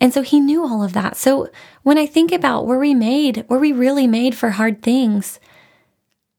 And 0.00 0.12
so 0.12 0.22
He 0.22 0.40
knew 0.40 0.62
all 0.62 0.82
of 0.82 0.92
that. 0.92 1.16
So 1.16 1.48
when 1.82 1.96
I 1.96 2.06
think 2.06 2.32
about 2.32 2.66
were 2.66 2.78
we 2.78 2.94
made, 2.94 3.46
were 3.48 3.58
we 3.58 3.72
really 3.72 4.06
made 4.06 4.34
for 4.34 4.50
hard 4.50 4.82
things? 4.82 5.40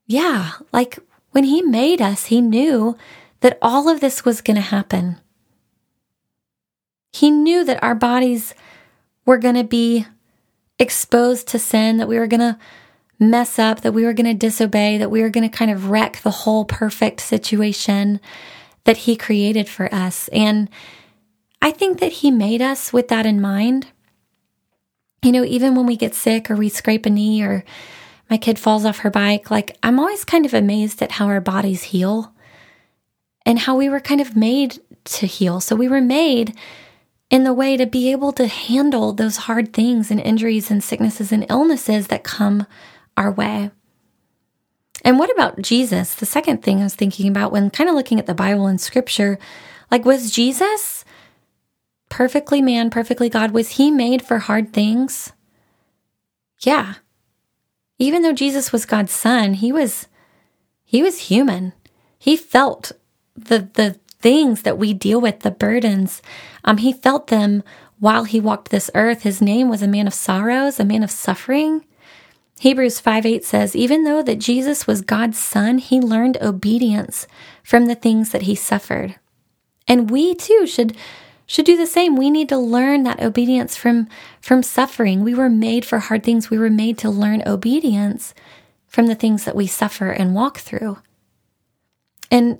Yeah, 0.05 0.51
like 0.71 0.99
when 1.31 1.45
He 1.45 1.61
made 1.61 2.01
us, 2.01 2.25
He 2.25 2.41
knew 2.41 2.95
that 3.41 3.57
all 3.61 3.89
of 3.89 3.99
this 3.99 4.25
was 4.25 4.41
going 4.41 4.55
to 4.55 4.61
happen. 4.61 5.17
He 7.13 7.31
knew 7.31 7.63
that 7.63 7.81
our 7.81 7.95
bodies 7.95 8.53
were 9.25 9.37
going 9.37 9.55
to 9.55 9.63
be 9.63 10.05
exposed 10.79 11.47
to 11.49 11.59
sin, 11.59 11.97
that 11.97 12.07
we 12.07 12.19
were 12.19 12.27
going 12.27 12.39
to 12.39 12.57
mess 13.19 13.57
up, 13.57 13.81
that 13.81 13.93
we 13.93 14.05
were 14.05 14.13
going 14.13 14.27
to 14.27 14.33
disobey, 14.33 14.97
that 14.97 15.11
we 15.11 15.21
were 15.21 15.29
going 15.29 15.49
to 15.49 15.55
kind 15.57 15.71
of 15.71 15.89
wreck 15.89 16.21
the 16.21 16.31
whole 16.31 16.65
perfect 16.65 17.21
situation 17.21 18.19
that 18.83 18.97
He 18.97 19.15
created 19.15 19.67
for 19.67 19.93
us. 19.93 20.27
And 20.29 20.69
I 21.61 21.71
think 21.71 21.99
that 21.99 22.13
He 22.13 22.31
made 22.31 22.61
us 22.61 22.93
with 22.93 23.07
that 23.07 23.25
in 23.25 23.41
mind. 23.41 23.87
You 25.23 25.31
know, 25.31 25.43
even 25.43 25.75
when 25.75 25.87
we 25.87 25.97
get 25.97 26.13
sick 26.13 26.49
or 26.49 26.55
we 26.55 26.69
scrape 26.69 27.05
a 27.05 27.09
knee 27.09 27.41
or 27.41 27.63
my 28.29 28.37
kid 28.37 28.59
falls 28.59 28.85
off 28.85 28.99
her 28.99 29.09
bike, 29.09 29.49
like 29.49 29.75
I'm 29.81 29.99
always 29.99 30.23
kind 30.23 30.45
of 30.45 30.53
amazed 30.53 31.01
at 31.01 31.13
how 31.13 31.25
our 31.27 31.41
bodies 31.41 31.83
heal 31.83 32.33
and 33.45 33.59
how 33.59 33.75
we 33.75 33.89
were 33.89 33.99
kind 33.99 34.21
of 34.21 34.35
made 34.35 34.79
to 35.05 35.25
heal. 35.25 35.59
So 35.59 35.75
we 35.75 35.87
were 35.87 36.01
made 36.01 36.55
in 37.29 37.43
the 37.43 37.53
way 37.53 37.75
to 37.75 37.85
be 37.85 38.11
able 38.11 38.31
to 38.33 38.47
handle 38.47 39.13
those 39.13 39.37
hard 39.37 39.73
things 39.73 40.09
and 40.09 40.19
injuries 40.19 40.71
and 40.71 40.83
sicknesses 40.83 41.31
and 41.31 41.45
illnesses 41.49 42.07
that 42.07 42.23
come 42.23 42.65
our 43.17 43.31
way. 43.31 43.71
And 45.03 45.19
what 45.19 45.31
about 45.31 45.61
Jesus? 45.61 46.15
The 46.15 46.25
second 46.25 46.63
thing 46.63 46.79
I 46.79 46.83
was 46.83 46.95
thinking 46.95 47.27
about 47.27 47.51
when 47.51 47.69
kind 47.69 47.89
of 47.89 47.95
looking 47.95 48.19
at 48.19 48.25
the 48.25 48.33
Bible 48.33 48.67
and 48.67 48.79
scripture, 48.79 49.37
like, 49.91 50.05
was 50.05 50.31
Jesus 50.31 51.05
perfectly 52.09 52.61
man, 52.61 52.89
perfectly 52.89 53.29
God? 53.29 53.51
Was 53.51 53.71
he 53.71 53.91
made 53.91 54.21
for 54.21 54.39
hard 54.39 54.73
things? 54.73 55.33
Yeah. 56.61 56.95
Even 57.99 58.21
though 58.21 58.33
Jesus 58.33 58.71
was 58.71 58.85
God's 58.85 59.11
son, 59.11 59.55
he 59.55 59.71
was 59.71 60.07
he 60.83 61.03
was 61.03 61.19
human. 61.19 61.73
He 62.17 62.37
felt 62.37 62.91
the 63.35 63.69
the 63.73 63.99
things 64.19 64.63
that 64.63 64.77
we 64.77 64.93
deal 64.93 65.21
with, 65.21 65.41
the 65.41 65.51
burdens. 65.51 66.21
Um, 66.63 66.77
he 66.77 66.93
felt 66.93 67.27
them 67.27 67.63
while 67.99 68.23
he 68.23 68.39
walked 68.39 68.69
this 68.69 68.91
earth. 68.95 69.23
His 69.23 69.41
name 69.41 69.69
was 69.69 69.81
a 69.81 69.87
man 69.87 70.07
of 70.07 70.13
sorrows, 70.13 70.79
a 70.79 70.85
man 70.85 71.03
of 71.03 71.11
suffering. 71.11 71.85
Hebrews 72.59 72.99
5 72.99 73.25
8 73.25 73.45
says, 73.45 73.75
even 73.75 74.03
though 74.03 74.23
that 74.23 74.39
Jesus 74.39 74.87
was 74.87 75.01
God's 75.01 75.37
son, 75.37 75.77
he 75.77 76.01
learned 76.01 76.37
obedience 76.41 77.27
from 77.63 77.85
the 77.85 77.95
things 77.95 78.31
that 78.31 78.43
he 78.43 78.55
suffered. 78.55 79.15
And 79.87 80.09
we 80.09 80.33
too 80.35 80.65
should 80.65 80.95
should 81.45 81.65
do 81.65 81.77
the 81.77 81.87
same. 81.87 82.15
We 82.15 82.29
need 82.29 82.49
to 82.49 82.57
learn 82.57 83.03
that 83.03 83.21
obedience 83.21 83.77
from 83.77 84.07
from 84.41 84.63
suffering. 84.63 85.23
We 85.23 85.33
were 85.33 85.49
made 85.49 85.85
for 85.85 85.99
hard 85.99 86.23
things. 86.23 86.49
We 86.49 86.57
were 86.57 86.69
made 86.69 86.97
to 86.99 87.09
learn 87.09 87.43
obedience 87.45 88.33
from 88.87 89.07
the 89.07 89.15
things 89.15 89.45
that 89.45 89.55
we 89.55 89.67
suffer 89.67 90.09
and 90.09 90.35
walk 90.35 90.57
through. 90.57 90.97
And 92.29 92.59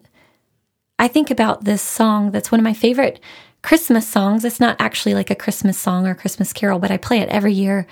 I 0.99 1.07
think 1.07 1.29
about 1.29 1.63
this 1.63 1.81
song 1.81 2.31
that's 2.31 2.51
one 2.51 2.59
of 2.59 2.63
my 2.63 2.73
favorite 2.73 3.19
Christmas 3.61 4.07
songs. 4.07 4.43
It's 4.45 4.59
not 4.59 4.77
actually 4.79 5.13
like 5.13 5.29
a 5.29 5.35
Christmas 5.35 5.77
song 5.77 6.07
or 6.07 6.15
Christmas 6.15 6.53
carol, 6.53 6.79
but 6.79 6.91
I 6.91 6.97
play 6.97 7.19
it 7.19 7.29
every 7.29 7.53
year 7.53 7.85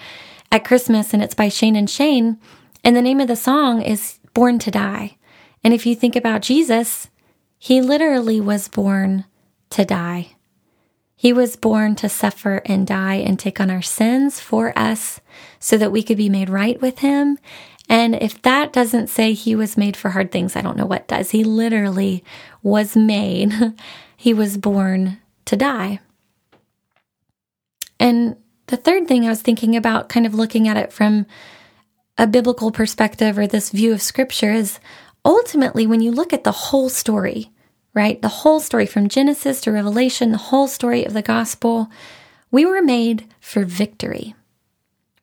at 0.51 0.65
Christmas, 0.65 1.13
and 1.13 1.21
it's 1.21 1.35
by 1.35 1.49
Shane 1.49 1.75
and 1.75 1.89
Shane. 1.89 2.39
And 2.83 2.95
the 2.95 3.01
name 3.01 3.19
of 3.19 3.27
the 3.27 3.35
song 3.35 3.81
is 3.81 4.19
Born 4.33 4.59
to 4.59 4.71
Die. 4.71 5.17
And 5.63 5.73
if 5.73 5.85
you 5.85 5.95
think 5.95 6.15
about 6.15 6.41
Jesus, 6.41 7.09
he 7.57 7.81
literally 7.81 8.39
was 8.39 8.67
born 8.67 9.25
to 9.71 9.85
die. 9.85 10.35
He 11.15 11.33
was 11.33 11.55
born 11.55 11.95
to 11.95 12.09
suffer 12.09 12.61
and 12.65 12.85
die 12.85 13.15
and 13.15 13.39
take 13.39 13.59
on 13.59 13.71
our 13.71 13.81
sins 13.81 14.39
for 14.39 14.77
us 14.77 15.19
so 15.59 15.77
that 15.77 15.91
we 15.91 16.03
could 16.03 16.17
be 16.17 16.29
made 16.29 16.49
right 16.49 16.79
with 16.81 16.99
him. 16.99 17.39
And 17.87 18.15
if 18.15 18.41
that 18.43 18.73
doesn't 18.73 19.07
say 19.07 19.33
he 19.33 19.55
was 19.55 19.77
made 19.77 19.95
for 19.95 20.09
hard 20.11 20.31
things, 20.31 20.55
I 20.55 20.61
don't 20.61 20.77
know 20.77 20.85
what 20.85 21.07
does. 21.07 21.31
He 21.31 21.43
literally 21.43 22.23
was 22.65 22.97
made, 22.97 23.53
he 24.17 24.33
was 24.33 24.57
born 24.57 25.19
to 25.45 25.55
die. 25.55 25.99
And 27.99 28.35
the 28.67 28.75
third 28.75 29.07
thing 29.07 29.23
I 29.23 29.29
was 29.29 29.43
thinking 29.43 29.75
about, 29.75 30.09
kind 30.09 30.25
of 30.25 30.33
looking 30.33 30.67
at 30.67 30.75
it 30.75 30.91
from 30.91 31.27
a 32.17 32.25
biblical 32.25 32.71
perspective 32.71 33.37
or 33.37 33.45
this 33.45 33.69
view 33.69 33.93
of 33.93 34.01
scripture, 34.01 34.51
is 34.51 34.79
ultimately 35.23 35.85
when 35.85 36.01
you 36.01 36.11
look 36.11 36.33
at 36.33 36.43
the 36.43 36.51
whole 36.51 36.89
story, 36.89 37.51
right? 37.93 38.19
The 38.19 38.29
whole 38.29 38.59
story 38.59 38.87
from 38.87 39.09
Genesis 39.09 39.61
to 39.61 39.71
Revelation, 39.71 40.31
the 40.31 40.37
whole 40.39 40.67
story 40.67 41.05
of 41.05 41.13
the 41.13 41.21
gospel, 41.21 41.87
we 42.49 42.65
were 42.65 42.81
made 42.81 43.31
for 43.39 43.63
victory. 43.63 44.33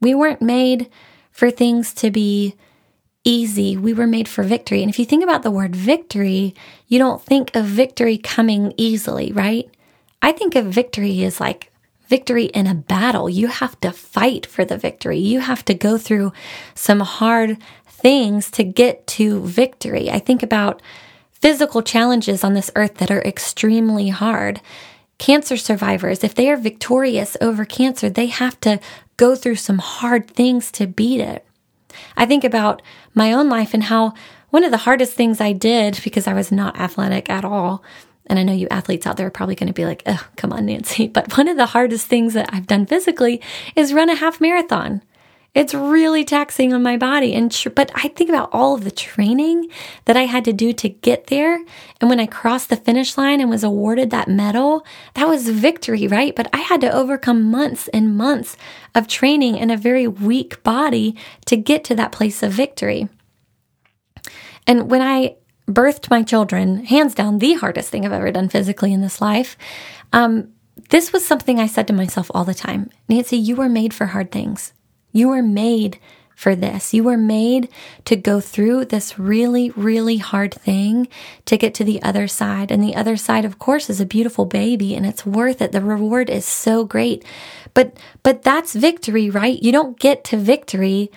We 0.00 0.14
weren't 0.14 0.42
made 0.42 0.88
for 1.32 1.50
things 1.50 1.92
to 1.94 2.12
be 2.12 2.54
easy. 3.25 3.76
We 3.76 3.93
were 3.93 4.07
made 4.07 4.29
for 4.29 4.43
victory. 4.43 4.83
And 4.83 4.91
if 4.91 4.99
you 4.99 5.05
think 5.05 5.23
about 5.23 5.43
the 5.43 5.50
word 5.50 5.76
victory, 5.76 6.55
you 6.88 6.99
don't 6.99 7.23
think 7.23 7.55
of 7.55 7.64
victory 7.64 8.19
coming 8.19 8.75
easily, 8.76 9.33
right? 9.33 9.71
I 10.21 10.33
think 10.33 10.55
of 10.55 10.67
victory 10.67 11.23
as 11.25 11.41
like 11.41 11.73
victory 12.07 12.45
in 12.47 12.67
a 12.67 12.75
battle. 12.75 13.29
You 13.29 13.49
have 13.49 13.79
to 13.81 13.91
fight 13.93 14.47
for 14.47 14.64
the 14.64 14.76
victory. 14.76 15.19
You 15.19 15.41
have 15.41 15.64
to 15.67 15.75
go 15.75 15.99
through 15.99 16.33
some 16.75 17.00
hard 17.00 17.59
things 17.87 18.50
to 18.52 18.64
get 18.64 19.07
to 19.07 19.41
victory. 19.41 20.11
I 20.11 20.19
think 20.19 20.43
about 20.43 20.83
physical 21.33 21.83
challenges 21.83 22.45
on 22.45 22.55
this 22.55 22.71
earth 22.76 22.97
that 22.97 23.11
are 23.11 23.23
extremely 23.23 24.09
hard. 24.11 24.61
Cancer 25.19 25.57
survivors, 25.57 26.25
if 26.25 26.35
they 26.35 26.50
are 26.50 26.57
victorious 26.57 27.37
over 27.41 27.64
cancer, 27.64 28.11
they 28.11 28.26
have 28.26 28.59
to 28.61 28.81
go 29.17 29.35
through 29.35 29.57
some 29.57 29.79
hard 29.79 30.29
things 30.29 30.71
to 30.73 30.87
beat 30.87 31.21
it. 31.21 31.47
I 32.17 32.26
think 32.26 32.45
about 32.45 32.83
my 33.14 33.33
own 33.33 33.49
life 33.49 33.75
and 33.75 33.85
how 33.85 34.14
one 34.50 34.64
of 34.64 34.71
the 34.71 34.78
hardest 34.78 35.14
things 35.14 35.40
I 35.40 35.52
did 35.52 36.00
because 36.04 36.26
I 36.26 36.35
was 36.35 36.52
not 36.52 36.78
athletic 36.78 37.31
at 37.31 37.45
all 37.45 37.83
and 38.26 38.38
I 38.38 38.42
know 38.45 38.52
you 38.52 38.69
athletes 38.71 39.07
out 39.07 39.16
there 39.16 39.26
are 39.26 39.31
probably 39.31 39.54
going 39.54 39.66
to 39.66 39.73
be 39.73 39.85
like, 39.85 40.02
oh, 40.07 40.26
come 40.37 40.52
on, 40.52 40.66
Nancy. 40.66 41.09
But 41.12 41.37
one 41.37 41.49
of 41.49 41.57
the 41.57 41.66
hardest 41.66 42.07
things 42.07 42.35
that 42.35 42.49
I've 42.52 42.66
done 42.66 42.87
physically 42.87 43.40
is 43.76 43.92
run 43.92 44.09
a 44.09 44.14
half 44.14 44.40
marathon. 44.40 45.02
It's 45.54 45.75
really 45.75 46.25
taxing 46.25 46.73
on 46.73 46.82
my 46.82 46.97
body. 46.97 47.35
And 47.35 47.52
tr- 47.52 47.68
but 47.68 47.90
I 47.94 48.09
think 48.09 48.30
about 48.30 48.49
all 48.52 48.75
of 48.75 48.85
the 48.85 48.90
training 48.90 49.68
that 50.06 50.16
I 50.16 50.23
had 50.23 50.47
to 50.47 50.52
do 50.52 50.73
to 50.73 50.88
get 50.88 51.26
there. 51.26 51.62
And 52.00 52.09
when 52.09 52.21
I 52.21 52.26
crossed 52.26 52.71
the 52.71 52.76
finish 52.76 53.18
line 53.18 53.38
and 53.38 53.50
was 53.50 53.62
awarded 53.62 54.11
that 54.11 54.28
medal, 54.28 54.87
that 55.14 55.28
was 55.28 55.50
victory, 55.50 56.06
right? 56.06 56.35
But 56.35 56.49
I 56.54 56.59
had 56.59 56.80
to 56.80 56.92
overcome 56.92 57.50
months 57.50 57.88
and 57.88 58.16
months 58.16 58.56
of 58.94 59.09
training 59.09 59.56
in 59.56 59.71
a 59.71 59.76
very 59.76 60.09
weak 60.09 60.62
body 60.62 61.16
to 61.47 61.56
get 61.56 61.85
to 61.85 61.94
that 61.97 62.12
place 62.12 62.42
of 62.42 62.52
victory. 62.52 63.11
And 64.66 64.90
when 64.90 65.02
I 65.02 65.37
birthed 65.68 66.09
my 66.09 66.23
children, 66.23 66.87
hands 66.87 67.14
down, 67.14 67.38
the 67.38 67.54
hardest 67.54 67.90
thing 67.90 68.06
I've 68.06 68.12
ever 68.12 68.32
done 68.32 68.49
physically 68.49 68.92
in 68.92 69.02
this 69.02 69.21
life. 69.21 69.59
Um, 70.14 70.52
this 70.88 71.12
was 71.12 71.26
something 71.26 71.61
I 71.61 71.66
said 71.66 71.87
to 71.88 71.92
myself 71.92 72.30
all 72.35 72.44
the 72.44 72.54
time 72.54 72.90
Nancy, 73.06 73.37
you 73.37 73.56
were 73.56 73.68
made 73.68 73.92
for 73.92 74.06
hard 74.06 74.32
things. 74.32 74.73
You 75.12 75.28
were 75.28 75.42
made 75.42 75.99
for 76.35 76.57
this. 76.57 76.92
You 76.92 77.04
were 77.04 77.16
made 77.16 77.69
to 78.04 78.16
go 78.16 78.40
through 78.40 78.87
this 78.87 79.19
really, 79.19 79.71
really 79.71 80.16
hard 80.16 80.52
thing 80.52 81.07
to 81.45 81.57
get 81.57 81.73
to 81.75 81.85
the 81.85 82.02
other 82.02 82.26
side. 82.26 82.73
And 82.73 82.83
the 82.83 82.97
other 82.97 83.16
side, 83.16 83.45
of 83.45 83.59
course, 83.61 83.88
is 83.88 84.00
a 84.00 84.07
beautiful 84.07 84.45
baby 84.45 84.95
and 84.95 85.07
it's 85.07 85.25
worth 85.25 85.62
it. 85.62 85.71
The 85.71 85.81
reward 85.81 86.28
is 86.28 86.45
so 86.45 86.85
great. 86.85 87.25
But, 87.75 87.97
but 88.25 88.42
that's 88.42 88.75
victory, 88.75 89.31
right? 89.31 89.62
You 89.62 89.71
don't 89.71 89.99
get 89.99 90.25
to 90.25 90.37
victory 90.37 91.12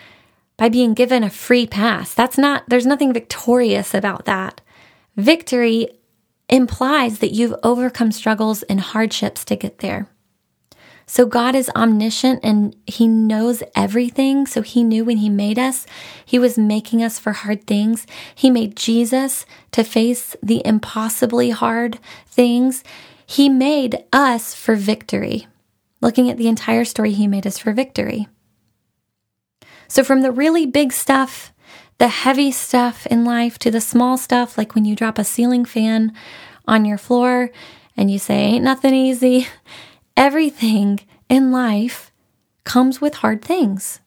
by 0.58 0.70
being 0.70 0.94
given 0.94 1.24
a 1.24 1.30
free 1.30 1.66
pass. 1.66 2.14
That's 2.14 2.38
not, 2.38 2.64
there's 2.68 2.86
nothing 2.86 3.12
victorious 3.12 3.94
about 3.94 4.26
that. 4.26 4.62
Victory 5.18 5.90
implies 6.50 7.20
that 7.20 7.34
you've 7.34 7.56
overcome 7.64 8.12
struggles 8.12 8.62
and 8.64 8.80
hardships 8.80 9.44
to 9.46 9.56
get 9.56 9.80
there. 9.80 10.08
So 11.08 11.26
God 11.26 11.56
is 11.56 11.70
omniscient 11.76 12.40
and 12.44 12.76
He 12.88 13.08
knows 13.08 13.62
everything. 13.76 14.48
So 14.48 14.62
He 14.62 14.84
knew 14.84 15.06
when 15.06 15.18
He 15.18 15.30
made 15.30 15.60
us, 15.60 15.86
He 16.26 16.40
was 16.40 16.58
making 16.58 17.04
us 17.04 17.20
for 17.20 17.34
hard 17.34 17.68
things. 17.68 18.08
He 18.34 18.50
made 18.50 18.76
Jesus 18.76 19.46
to 19.72 19.84
face 19.84 20.36
the 20.42 20.62
impossibly 20.66 21.52
hard 21.52 22.00
things. 22.28 22.84
He 23.26 23.50
made 23.50 24.04
us 24.12 24.54
for 24.54 24.76
victory. 24.76 25.48
Looking 26.02 26.30
at 26.30 26.38
the 26.38 26.48
entire 26.48 26.86
story, 26.86 27.12
He 27.12 27.28
made 27.28 27.48
us 27.48 27.58
for 27.58 27.72
victory. 27.72 28.28
So, 29.88 30.04
from 30.04 30.22
the 30.22 30.32
really 30.32 30.66
big 30.66 30.92
stuff, 30.92 31.54
the 31.98 32.08
heavy 32.08 32.52
stuff 32.52 33.06
in 33.08 33.24
life, 33.24 33.58
to 33.60 33.72
the 33.72 33.82
small 33.82 34.18
stuff, 34.18 34.58
like 34.58 34.76
when 34.76 34.86
you 34.86 34.96
drop 34.96 35.18
a 35.18 35.24
ceiling 35.24 35.66
fan 35.66 36.14
on 36.68 36.86
your 36.86 36.98
floor 36.98 37.52
and 37.96 38.12
you 38.12 38.20
say, 38.20 38.36
Ain't 38.36 38.64
nothing 38.64 38.94
easy, 38.94 39.48
everything 40.18 41.00
in 41.30 41.52
life 41.52 42.12
comes 42.64 43.00
with 43.00 43.16
hard 43.16 43.44
things. 43.44 44.00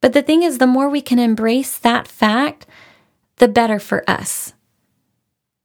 But 0.00 0.12
the 0.12 0.22
thing 0.22 0.42
is, 0.42 0.58
the 0.58 0.66
more 0.66 0.88
we 0.88 1.00
can 1.00 1.18
embrace 1.18 1.78
that 1.78 2.06
fact, 2.06 2.66
the 3.36 3.48
better 3.48 3.78
for 3.78 4.08
us. 4.08 4.52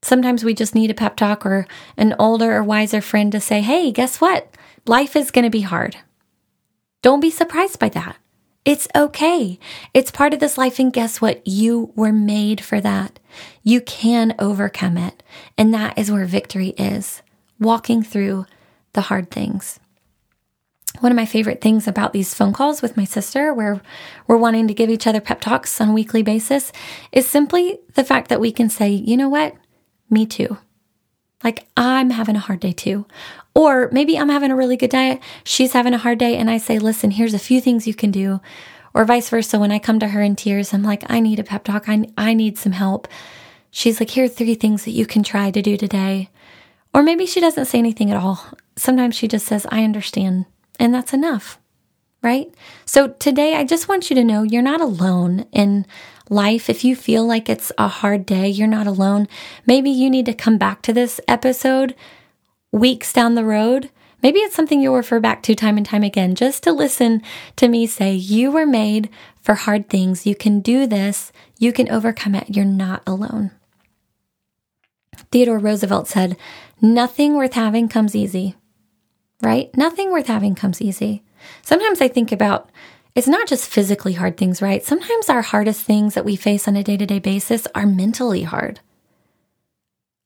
Sometimes 0.02 0.44
we 0.44 0.54
just 0.54 0.74
need 0.74 0.90
a 0.90 0.96
pep 0.96 1.16
talk 1.16 1.46
or 1.46 1.68
an 1.96 2.16
older 2.18 2.56
or 2.56 2.64
wiser 2.64 3.02
friend 3.02 3.32
to 3.32 3.40
say, 3.40 3.62
Hey, 3.62 3.92
guess 3.92 4.20
what? 4.20 4.56
Life 4.88 5.16
is 5.16 5.32
going 5.32 5.44
to 5.44 5.52
be 5.52 5.62
hard. 5.62 5.98
Don't 7.02 7.20
be 7.20 7.30
surprised 7.30 7.80
by 7.80 7.90
that. 7.90 8.18
It's 8.64 8.88
okay. 8.96 9.60
It's 9.94 10.12
part 10.12 10.34
of 10.34 10.40
this 10.40 10.58
life. 10.58 10.80
And 10.80 10.94
guess 10.94 11.20
what? 11.20 11.46
You 11.48 11.92
were 11.96 12.12
made 12.12 12.62
for 12.62 12.80
that. 12.82 13.20
You 13.64 13.82
can 13.82 14.36
overcome 14.38 14.98
it. 14.98 15.24
And 15.58 15.74
that 15.74 15.98
is 15.98 16.12
where 16.12 16.26
victory 16.26 16.70
is 16.70 17.22
walking 17.60 18.04
through 18.04 18.46
the 18.94 19.02
hard 19.02 19.32
things. 19.32 19.80
One 21.00 21.12
of 21.12 21.16
my 21.16 21.26
favorite 21.26 21.62
things 21.62 21.88
about 21.88 22.12
these 22.12 22.34
phone 22.34 22.52
calls 22.52 22.82
with 22.82 22.98
my 22.98 23.06
sister, 23.06 23.54
where 23.54 23.82
we're 24.28 24.38
wanting 24.38 24.68
to 24.68 24.74
give 24.74 24.90
each 24.90 25.08
other 25.08 25.22
pep 25.22 25.40
talks 25.40 25.80
on 25.80 25.90
a 25.90 25.94
weekly 25.94 26.22
basis, 26.22 26.72
is 27.12 27.28
simply 27.28 27.80
the 27.94 28.04
fact 28.04 28.28
that 28.28 28.42
we 28.42 28.52
can 28.52 28.70
say, 28.70 28.90
you 28.90 29.16
know 29.16 29.30
what? 29.30 29.56
Me 30.10 30.26
too. 30.26 30.58
Like, 31.44 31.66
I'm 31.78 32.10
having 32.10 32.36
a 32.36 32.40
hard 32.40 32.60
day 32.60 32.74
too. 32.74 33.06
Or 33.56 33.90
maybe 33.92 34.18
I'm 34.18 34.30
having 34.30 34.52
a 34.52 34.56
really 34.56 34.78
good 34.78 34.90
day, 34.90 35.20
she's 35.44 35.74
having 35.74 35.94
a 35.94 35.98
hard 35.98 36.20
day, 36.20 36.38
and 36.38 36.50
I 36.50 36.58
say, 36.58 36.78
listen, 36.78 37.12
here's 37.12 37.34
a 37.34 37.40
few 37.40 37.62
things 37.62 37.88
you 37.88 37.96
can 37.96 38.12
do. 38.12 38.42
Or 38.94 39.06
vice 39.06 39.30
versa. 39.30 39.58
When 39.58 39.72
I 39.72 39.80
come 39.80 40.00
to 40.00 40.10
her 40.10 40.22
in 40.22 40.36
tears, 40.36 40.74
I'm 40.74 40.84
like, 40.84 41.10
I 41.10 41.22
need 41.22 41.40
a 41.40 41.44
pep 41.46 41.64
talk. 41.64 41.88
I, 41.88 42.06
I 42.18 42.34
need 42.34 42.58
some 42.58 42.74
help. 42.74 43.08
She's 43.72 44.02
like, 44.02 44.10
here 44.10 44.26
are 44.26 44.28
three 44.28 44.56
things 44.56 44.84
that 44.84 44.92
you 44.92 45.06
can 45.06 45.24
try 45.24 45.50
to 45.50 45.62
do 45.62 45.78
today. 45.78 46.30
Or 46.94 47.02
maybe 47.02 47.26
she 47.26 47.40
doesn't 47.40 47.66
say 47.66 47.80
anything 47.80 48.12
at 48.12 48.18
all. 48.18 48.46
Sometimes 48.82 49.16
she 49.16 49.28
just 49.28 49.46
says, 49.46 49.68
I 49.70 49.84
understand. 49.84 50.46
And 50.80 50.94
that's 50.94 51.14
enough, 51.14 51.60
right? 52.24 52.52
So 52.86 53.10
today, 53.10 53.56
I 53.56 53.64
just 53.64 53.88
want 53.88 54.10
you 54.10 54.16
to 54.16 54.24
know 54.24 54.42
you're 54.42 54.62
not 54.62 54.82
alone 54.82 55.46
in 55.52 55.86
life. 56.30 56.70
If 56.70 56.84
you 56.84 56.96
feel 56.96 57.26
like 57.26 57.48
it's 57.48 57.72
a 57.78 57.88
hard 57.88 58.26
day, 58.26 58.48
you're 58.48 58.68
not 58.68 58.88
alone. 58.88 59.28
Maybe 59.68 59.92
you 59.92 60.10
need 60.10 60.26
to 60.26 60.34
come 60.34 60.58
back 60.58 60.82
to 60.84 60.94
this 60.94 61.22
episode 61.28 61.94
weeks 62.72 63.14
down 63.14 63.36
the 63.36 63.46
road, 63.46 63.92
maybe 64.24 64.40
it's 64.40 64.56
something 64.56 64.82
you'll 64.82 64.96
refer 64.96 65.20
back 65.20 65.44
to 65.44 65.56
time 65.56 65.78
and 65.78 65.86
time 65.86 66.04
again 66.04 66.36
just 66.36 66.64
to 66.64 66.72
listen 66.72 67.22
to 67.58 67.68
me 67.68 67.86
say, 67.86 68.14
You 68.14 68.52
were 68.52 68.66
made 68.66 69.10
for 69.42 69.56
hard 69.56 69.90
things. 69.90 70.26
You 70.26 70.36
can 70.36 70.60
do 70.62 70.88
this. 70.88 71.32
You 71.60 71.74
can 71.74 71.92
overcome 71.92 72.36
it. 72.36 72.56
You're 72.56 72.66
not 72.66 73.04
alone. 73.06 73.52
Theodore 75.32 75.60
Roosevelt 75.60 76.08
said, 76.08 76.38
Nothing 76.82 77.36
worth 77.36 77.54
having 77.54 77.88
comes 77.88 78.16
easy, 78.16 78.56
right? 79.42 79.76
Nothing 79.76 80.12
worth 80.12 80.28
having 80.28 80.56
comes 80.56 80.82
easy. 80.82 81.24
Sometimes 81.62 82.02
I 82.02 82.08
think 82.08 82.32
about 82.32 82.70
it's 83.14 83.28
not 83.28 83.48
just 83.48 83.70
physically 83.70 84.14
hard 84.14 84.38
things, 84.38 84.62
right? 84.62 84.84
Sometimes 84.84 85.30
our 85.30 85.42
hardest 85.42 85.82
things 85.82 86.14
that 86.14 86.24
we 86.24 86.36
face 86.36 86.68
on 86.68 86.76
a 86.76 86.84
day 86.84 86.98
to 86.98 87.06
day 87.06 87.20
basis 87.20 87.68
are 87.76 87.86
mentally 87.86 88.44
hard. 88.44 88.80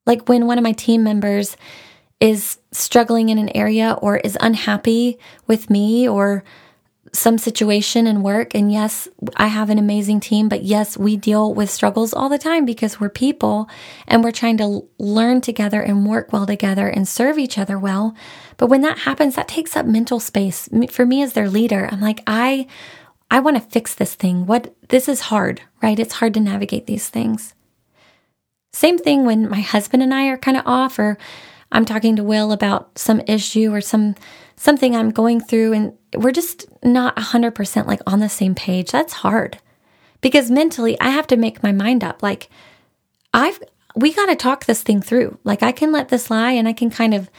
Like 0.06 0.28
when 0.28 0.46
one 0.46 0.58
of 0.58 0.64
my 0.64 0.72
team 0.72 1.02
members 1.02 1.56
is 2.20 2.58
struggling 2.72 3.28
in 3.28 3.38
an 3.38 3.54
area 3.56 3.98
or 4.00 4.18
is 4.18 4.38
unhappy 4.40 5.18
with 5.46 5.68
me 5.68 6.08
or 6.08 6.44
some 7.16 7.38
situation 7.38 8.06
in 8.06 8.22
work. 8.22 8.54
And 8.54 8.70
yes, 8.70 9.08
I 9.36 9.46
have 9.46 9.70
an 9.70 9.78
amazing 9.78 10.20
team, 10.20 10.48
but 10.48 10.62
yes, 10.62 10.96
we 10.96 11.16
deal 11.16 11.54
with 11.54 11.70
struggles 11.70 12.12
all 12.12 12.28
the 12.28 12.38
time 12.38 12.64
because 12.64 13.00
we're 13.00 13.08
people 13.08 13.68
and 14.06 14.22
we're 14.22 14.32
trying 14.32 14.58
to 14.58 14.86
learn 14.98 15.40
together 15.40 15.80
and 15.80 16.06
work 16.06 16.32
well 16.32 16.46
together 16.46 16.88
and 16.88 17.08
serve 17.08 17.38
each 17.38 17.58
other 17.58 17.78
well. 17.78 18.14
But 18.56 18.68
when 18.68 18.82
that 18.82 18.98
happens, 18.98 19.34
that 19.34 19.48
takes 19.48 19.76
up 19.76 19.86
mental 19.86 20.20
space. 20.20 20.68
For 20.90 21.06
me 21.06 21.22
as 21.22 21.32
their 21.32 21.48
leader, 21.48 21.88
I'm 21.90 22.00
like, 22.00 22.22
I, 22.26 22.66
I 23.30 23.40
want 23.40 23.56
to 23.56 23.62
fix 23.62 23.94
this 23.94 24.14
thing. 24.14 24.46
What, 24.46 24.74
this 24.88 25.08
is 25.08 25.22
hard, 25.22 25.62
right? 25.82 25.98
It's 25.98 26.14
hard 26.14 26.34
to 26.34 26.40
navigate 26.40 26.86
these 26.86 27.08
things. 27.08 27.54
Same 28.72 28.98
thing 28.98 29.24
when 29.24 29.48
my 29.48 29.60
husband 29.60 30.02
and 30.02 30.12
I 30.12 30.26
are 30.26 30.36
kind 30.36 30.56
of 30.56 30.66
off 30.66 30.98
or 30.98 31.16
I'm 31.72 31.86
talking 31.86 32.14
to 32.16 32.22
Will 32.22 32.52
about 32.52 32.98
some 32.98 33.22
issue 33.26 33.72
or 33.72 33.80
some 33.80 34.14
something 34.56 34.96
I'm 34.96 35.10
going 35.10 35.40
through 35.40 35.72
and 35.74 35.92
we're 36.16 36.32
just 36.32 36.66
not 36.82 37.16
100% 37.16 37.86
like 37.86 38.00
on 38.06 38.20
the 38.20 38.28
same 38.28 38.54
page. 38.54 38.90
That's 38.90 39.14
hard. 39.14 39.58
Because 40.20 40.50
mentally 40.50 40.98
I 41.00 41.10
have 41.10 41.26
to 41.28 41.36
make 41.36 41.62
my 41.62 41.72
mind 41.72 42.02
up 42.02 42.22
like 42.22 42.48
I've 43.32 43.60
we 43.94 44.12
got 44.12 44.26
to 44.26 44.36
talk 44.36 44.64
this 44.64 44.82
thing 44.82 45.00
through. 45.00 45.38
Like 45.44 45.62
I 45.62 45.72
can 45.72 45.90
let 45.90 46.08
this 46.08 46.30
lie 46.30 46.52
and 46.52 46.68
I 46.68 46.72
can 46.72 46.90
kind 46.90 47.14
of 47.14 47.30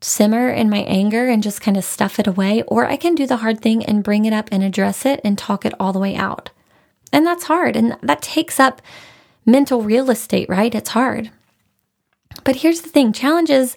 simmer 0.00 0.48
in 0.48 0.70
my 0.70 0.78
anger 0.80 1.28
and 1.28 1.42
just 1.42 1.60
kind 1.60 1.76
of 1.76 1.84
stuff 1.84 2.18
it 2.18 2.26
away 2.26 2.62
or 2.62 2.86
I 2.86 2.96
can 2.96 3.14
do 3.14 3.26
the 3.26 3.38
hard 3.38 3.60
thing 3.60 3.84
and 3.84 4.04
bring 4.04 4.24
it 4.24 4.32
up 4.32 4.48
and 4.50 4.62
address 4.62 5.06
it 5.06 5.20
and 5.24 5.38
talk 5.38 5.64
it 5.64 5.74
all 5.78 5.92
the 5.92 5.98
way 5.98 6.14
out. 6.14 6.50
And 7.12 7.26
that's 7.26 7.44
hard 7.44 7.76
and 7.76 7.96
that 8.02 8.22
takes 8.22 8.58
up 8.58 8.82
mental 9.44 9.82
real 9.82 10.10
estate, 10.10 10.48
right? 10.48 10.74
It's 10.74 10.90
hard. 10.90 11.30
But 12.44 12.56
here's 12.56 12.80
the 12.80 12.88
thing 12.88 13.12
challenges 13.12 13.76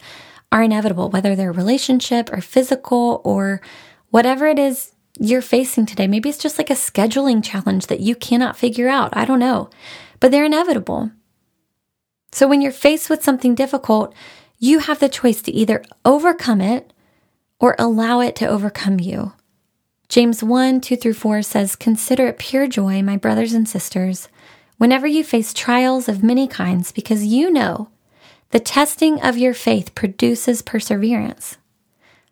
are 0.51 0.63
inevitable, 0.63 1.10
whether 1.10 1.36
they're 1.36 1.51
relationship 1.51 2.32
or 2.32 2.41
physical 2.41 3.22
or 3.24 3.62
whatever 4.10 4.46
it 4.48 4.60
is 4.60 4.94
you're 5.20 5.42
facing 5.42 5.86
today. 5.86 6.08
Maybe 6.08 6.30
it's 6.30 6.38
just 6.38 6.58
like 6.58 6.70
a 6.70 6.74
scheduling 6.74 7.44
challenge 7.44 7.88
that 7.88 8.00
you 8.00 8.16
cannot 8.16 8.58
figure 8.58 8.88
out. 8.88 9.16
I 9.16 9.26
don't 9.26 9.40
know, 9.40 9.70
but 10.20 10.32
they're 10.32 10.46
inevitable. 10.46 11.12
So 12.32 12.48
when 12.48 12.62
you're 12.62 12.72
faced 12.72 13.10
with 13.10 13.24
something 13.24 13.56
difficult, 13.56 14.14
you 14.60 14.80
have 14.80 15.00
the 15.00 15.10
choice 15.10 15.42
to 15.44 15.52
either 15.52 15.84
overcome 16.04 16.62
it 16.62 16.92
or 17.60 17.76
allow 17.80 18.20
it 18.20 18.36
to 18.38 18.48
overcome 18.48 19.00
you. 19.00 19.34
James 20.10 20.44
1 20.44 20.82
2 20.82 20.96
through 20.98 21.14
4 21.14 21.42
says, 21.42 21.76
Consider 21.76 22.28
it 22.28 22.38
pure 22.38 22.68
joy, 22.68 23.02
my 23.02 23.18
brothers 23.18 23.54
and 23.54 23.68
sisters, 23.68 24.28
whenever 24.78 25.08
you 25.08 25.24
face 25.24 25.54
trials 25.54 26.08
of 26.08 26.24
many 26.24 26.48
kinds, 26.48 26.92
because 26.92 27.26
you 27.26 27.50
know 27.50 27.90
the 28.52 28.60
testing 28.60 29.22
of 29.22 29.38
your 29.38 29.54
faith 29.54 29.96
produces 29.96 30.62
perseverance. 30.62 31.58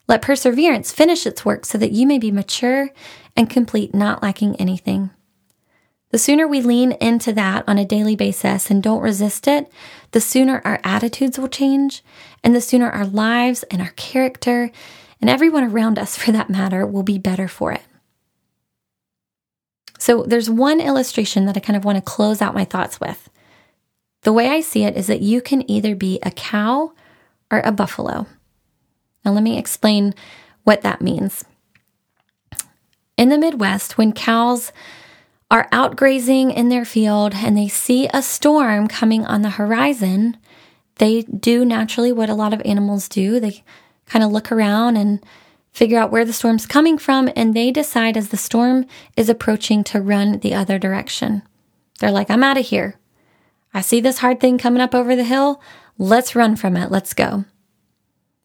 Let 0.07 0.22
perseverance 0.22 0.91
finish 0.91 1.25
its 1.25 1.45
work 1.45 1.65
so 1.65 1.77
that 1.77 1.91
you 1.91 2.05
may 2.05 2.19
be 2.19 2.31
mature 2.31 2.89
and 3.36 3.50
complete, 3.50 3.93
not 3.93 4.22
lacking 4.22 4.55
anything. 4.57 5.12
The 6.12 6.19
sooner 6.19 6.48
we 6.48 6.62
lean 6.62 6.91
into 6.93 7.33
that 7.33 7.63
on 7.67 7.79
a 7.79 7.86
daily 7.86 8.15
basis 8.15 8.69
and 8.69 8.83
don't 8.83 9.01
resist 9.01 9.48
it, 9.48 9.72
the 10.12 10.22
sooner 10.22 10.62
our 10.63 10.79
attitudes 10.83 11.39
will 11.39 11.48
change, 11.48 12.03
and 12.43 12.53
the 12.53 12.62
sooner 12.62 12.89
our 12.89 13.05
lives 13.05 13.63
and 13.71 13.82
our 13.82 13.89
character 13.95 14.69
and 15.19 15.30
everyone 15.30 15.63
around 15.63 15.97
us, 15.97 16.15
for 16.17 16.32
that 16.32 16.49
matter, 16.49 16.86
will 16.86 17.01
be 17.01 17.17
better 17.17 17.47
for 17.47 17.71
it. 17.71 17.82
So, 19.97 20.23
there's 20.23 20.49
one 20.49 20.82
illustration 20.82 21.45
that 21.45 21.56
I 21.56 21.62
kind 21.62 21.78
of 21.78 21.86
want 21.86 21.95
to 21.95 22.01
close 22.01 22.41
out 22.41 22.54
my 22.54 22.65
thoughts 22.65 22.99
with. 22.99 23.30
The 24.23 24.34
way 24.34 24.49
I 24.49 24.60
see 24.60 24.84
it 24.84 24.97
is 24.97 25.08
that 25.08 25.21
you 25.21 25.41
can 25.41 25.69
either 25.71 25.95
be 25.95 26.19
a 26.23 26.30
cow 26.30 26.91
or 27.49 27.62
a 27.62 27.71
buffalo. 27.71 28.28
Now, 29.23 29.31
let 29.31 29.43
me 29.43 29.57
explain 29.57 30.13
what 30.63 30.81
that 30.81 31.01
means. 31.01 31.45
In 33.17 33.29
the 33.29 33.38
Midwest, 33.38 33.97
when 33.97 34.12
cows 34.12 34.71
are 35.51 35.67
out 35.71 35.95
grazing 35.95 36.51
in 36.51 36.69
their 36.69 36.86
field 36.86 37.36
and 37.36 37.57
they 37.57 37.67
see 37.67 38.09
a 38.13 38.21
storm 38.21 38.88
coming 38.88 39.25
on 39.25 39.43
the 39.43 39.51
horizon, 39.51 40.38
they 40.95 41.21
do 41.21 41.63
naturally 41.63 42.12
what 42.12 42.29
a 42.29 42.36
lot 42.36 42.53
of 42.53 42.62
animals 42.65 43.07
do. 43.07 43.39
They 43.39 43.63
kind 44.05 44.23
of 44.23 44.31
look 44.31 44.51
around 44.51 44.97
and 44.97 45.23
figure 45.71 45.99
out 45.99 46.12
where 46.12 46.25
the 46.25 46.33
storm's 46.33 46.65
coming 46.65 46.97
from, 46.97 47.29
and 47.36 47.53
they 47.53 47.71
decide 47.71 48.15
as 48.15 48.29
the 48.29 48.38
storm 48.38 48.86
is 49.17 49.29
approaching 49.29 49.83
to 49.83 50.01
run 50.01 50.39
the 50.39 50.53
other 50.53 50.77
direction. 50.77 51.41
They're 51.99 52.12
like, 52.12 52.29
I'm 52.29 52.43
out 52.43 52.57
of 52.57 52.65
here. 52.65 52.99
I 53.73 53.81
see 53.81 53.99
this 53.99 54.19
hard 54.19 54.39
thing 54.39 54.59
coming 54.59 54.81
up 54.81 54.93
over 54.93 55.15
the 55.15 55.23
hill. 55.23 55.62
Let's 55.97 56.36
run 56.36 56.55
from 56.55 56.77
it. 56.77 56.91
Let's 56.91 57.13
go. 57.13 57.45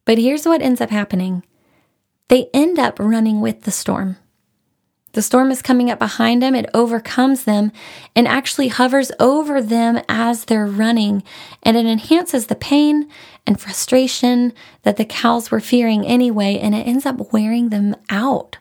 But 0.09 0.17
here's 0.17 0.47
what 0.47 0.63
ends 0.63 0.81
up 0.81 0.89
happening 0.89 1.43
they 2.29 2.49
end 2.51 2.79
up 2.79 2.97
running 2.97 3.41
with 3.41 3.61
the 3.61 3.69
storm. 3.69 4.17
The 5.11 5.21
storm 5.21 5.51
is 5.51 5.61
coming 5.61 5.91
up 5.91 5.99
behind 5.99 6.41
them, 6.41 6.55
it 6.55 6.67
overcomes 6.73 7.43
them 7.43 7.71
and 8.15 8.27
actually 8.27 8.69
hovers 8.69 9.11
over 9.19 9.61
them 9.61 10.01
as 10.09 10.45
they're 10.45 10.65
running, 10.65 11.21
and 11.61 11.77
it 11.77 11.85
enhances 11.85 12.47
the 12.47 12.55
pain 12.55 13.07
and 13.45 13.61
frustration 13.61 14.51
that 14.81 14.97
the 14.97 15.05
cows 15.05 15.51
were 15.51 15.59
fearing 15.59 16.03
anyway, 16.07 16.57
and 16.57 16.73
it 16.73 16.87
ends 16.87 17.05
up 17.05 17.31
wearing 17.31 17.69
them 17.69 17.95
out. 18.09 18.57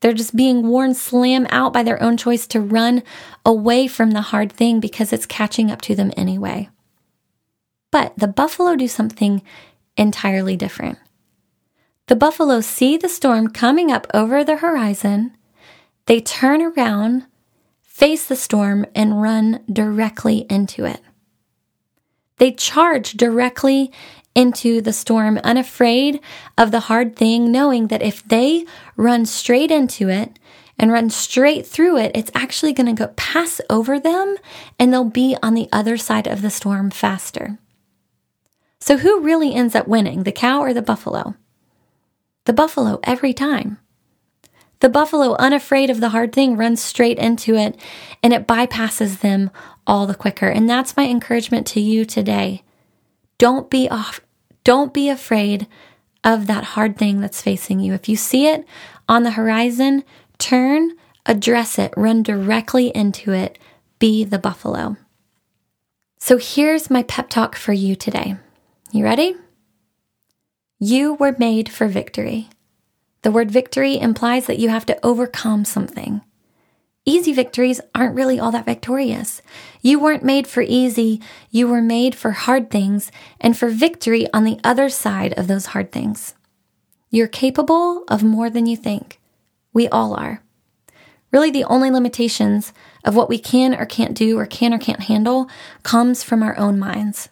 They're 0.00 0.14
just 0.14 0.34
being 0.34 0.66
worn 0.66 0.94
slam 0.94 1.46
out 1.50 1.74
by 1.74 1.82
their 1.82 2.02
own 2.02 2.16
choice 2.16 2.46
to 2.46 2.62
run 2.62 3.02
away 3.44 3.88
from 3.88 4.12
the 4.12 4.22
hard 4.22 4.50
thing 4.50 4.80
because 4.80 5.12
it's 5.12 5.26
catching 5.26 5.70
up 5.70 5.82
to 5.82 5.94
them 5.94 6.12
anyway. 6.16 6.70
But 7.90 8.14
the 8.16 8.26
buffalo 8.26 8.74
do 8.74 8.88
something 8.88 9.42
entirely 9.96 10.56
different. 10.56 10.98
The 12.08 12.16
buffalo 12.16 12.60
see 12.60 12.96
the 12.96 13.08
storm 13.08 13.48
coming 13.48 13.90
up 13.90 14.06
over 14.12 14.44
the 14.44 14.56
horizon. 14.56 15.36
They 16.06 16.20
turn 16.20 16.60
around, 16.60 17.26
face 17.82 18.26
the 18.26 18.36
storm, 18.36 18.86
and 18.94 19.22
run 19.22 19.62
directly 19.72 20.46
into 20.50 20.84
it. 20.84 21.00
They 22.38 22.52
charge 22.52 23.12
directly 23.12 23.92
into 24.34 24.80
the 24.80 24.92
storm, 24.92 25.38
unafraid 25.44 26.20
of 26.58 26.70
the 26.70 26.80
hard 26.80 27.14
thing, 27.14 27.52
knowing 27.52 27.88
that 27.88 28.02
if 28.02 28.24
they 28.24 28.66
run 28.96 29.26
straight 29.26 29.70
into 29.70 30.08
it 30.08 30.38
and 30.78 30.90
run 30.90 31.10
straight 31.10 31.66
through 31.66 31.98
it, 31.98 32.10
it's 32.14 32.30
actually 32.34 32.72
going 32.72 32.94
to 32.94 33.06
go 33.06 33.12
pass 33.14 33.60
over 33.70 34.00
them 34.00 34.36
and 34.78 34.92
they'll 34.92 35.04
be 35.04 35.36
on 35.42 35.54
the 35.54 35.68
other 35.70 35.96
side 35.96 36.26
of 36.26 36.42
the 36.42 36.50
storm 36.50 36.90
faster. 36.90 37.58
So, 38.82 38.96
who 38.96 39.20
really 39.20 39.54
ends 39.54 39.76
up 39.76 39.86
winning, 39.86 40.24
the 40.24 40.32
cow 40.32 40.58
or 40.60 40.74
the 40.74 40.82
buffalo? 40.82 41.36
The 42.46 42.52
buffalo 42.52 42.98
every 43.04 43.32
time. 43.32 43.78
The 44.80 44.88
buffalo, 44.88 45.36
unafraid 45.36 45.88
of 45.88 46.00
the 46.00 46.08
hard 46.08 46.32
thing, 46.32 46.56
runs 46.56 46.82
straight 46.82 47.16
into 47.16 47.54
it 47.54 47.80
and 48.24 48.32
it 48.32 48.48
bypasses 48.48 49.20
them 49.20 49.52
all 49.86 50.08
the 50.08 50.16
quicker. 50.16 50.48
And 50.48 50.68
that's 50.68 50.96
my 50.96 51.06
encouragement 51.06 51.64
to 51.68 51.80
you 51.80 52.04
today. 52.04 52.64
Don't 53.38 53.70
be 53.70 53.88
off, 53.88 54.20
don't 54.64 54.92
be 54.92 55.08
afraid 55.08 55.68
of 56.24 56.48
that 56.48 56.64
hard 56.74 56.98
thing 56.98 57.20
that's 57.20 57.40
facing 57.40 57.78
you. 57.78 57.94
If 57.94 58.08
you 58.08 58.16
see 58.16 58.48
it 58.48 58.66
on 59.08 59.22
the 59.22 59.30
horizon, 59.30 60.02
turn, 60.38 60.96
address 61.24 61.78
it, 61.78 61.94
run 61.96 62.24
directly 62.24 62.88
into 62.88 63.30
it. 63.30 63.60
Be 64.00 64.24
the 64.24 64.40
buffalo. 64.40 64.96
So 66.18 66.36
here's 66.36 66.90
my 66.90 67.04
pep 67.04 67.28
talk 67.28 67.54
for 67.54 67.72
you 67.72 67.94
today. 67.94 68.38
You 68.94 69.04
ready? 69.04 69.36
You 70.78 71.14
were 71.14 71.34
made 71.38 71.70
for 71.70 71.88
victory. 71.88 72.50
The 73.22 73.30
word 73.30 73.50
victory 73.50 73.98
implies 73.98 74.44
that 74.44 74.58
you 74.58 74.68
have 74.68 74.84
to 74.84 74.98
overcome 75.02 75.64
something. 75.64 76.20
Easy 77.06 77.32
victories 77.32 77.80
aren't 77.94 78.14
really 78.14 78.38
all 78.38 78.50
that 78.50 78.66
victorious. 78.66 79.40
You 79.80 79.98
weren't 79.98 80.22
made 80.22 80.46
for 80.46 80.60
easy, 80.60 81.22
you 81.50 81.68
were 81.68 81.80
made 81.80 82.14
for 82.14 82.32
hard 82.32 82.70
things 82.70 83.10
and 83.40 83.56
for 83.56 83.70
victory 83.70 84.30
on 84.34 84.44
the 84.44 84.60
other 84.62 84.90
side 84.90 85.32
of 85.38 85.46
those 85.46 85.66
hard 85.72 85.90
things. 85.90 86.34
You're 87.08 87.28
capable 87.28 88.04
of 88.08 88.22
more 88.22 88.50
than 88.50 88.66
you 88.66 88.76
think. 88.76 89.18
We 89.72 89.88
all 89.88 90.12
are. 90.12 90.42
Really, 91.30 91.50
the 91.50 91.64
only 91.64 91.90
limitations 91.90 92.74
of 93.04 93.16
what 93.16 93.30
we 93.30 93.38
can 93.38 93.74
or 93.74 93.86
can't 93.86 94.12
do 94.12 94.38
or 94.38 94.44
can 94.44 94.74
or 94.74 94.78
can't 94.78 95.04
handle 95.04 95.48
comes 95.82 96.22
from 96.22 96.42
our 96.42 96.58
own 96.58 96.78
minds. 96.78 97.30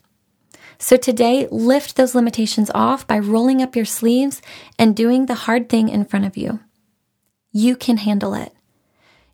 So 0.81 0.97
today, 0.97 1.47
lift 1.53 1.95
those 1.95 2.17
limitations 2.17 2.71
off 2.75 3.07
by 3.07 3.21
rolling 3.21 3.63
up 3.63 3.77
your 3.77 3.85
sleeves 3.85 4.43
and 4.79 4.97
doing 4.97 5.27
the 5.27 5.35
hard 5.47 5.69
thing 5.69 5.89
in 5.89 6.05
front 6.05 6.25
of 6.25 6.37
you. 6.37 6.59
You 7.53 7.77
can 7.77 7.99
handle 7.99 8.35
it 8.35 8.53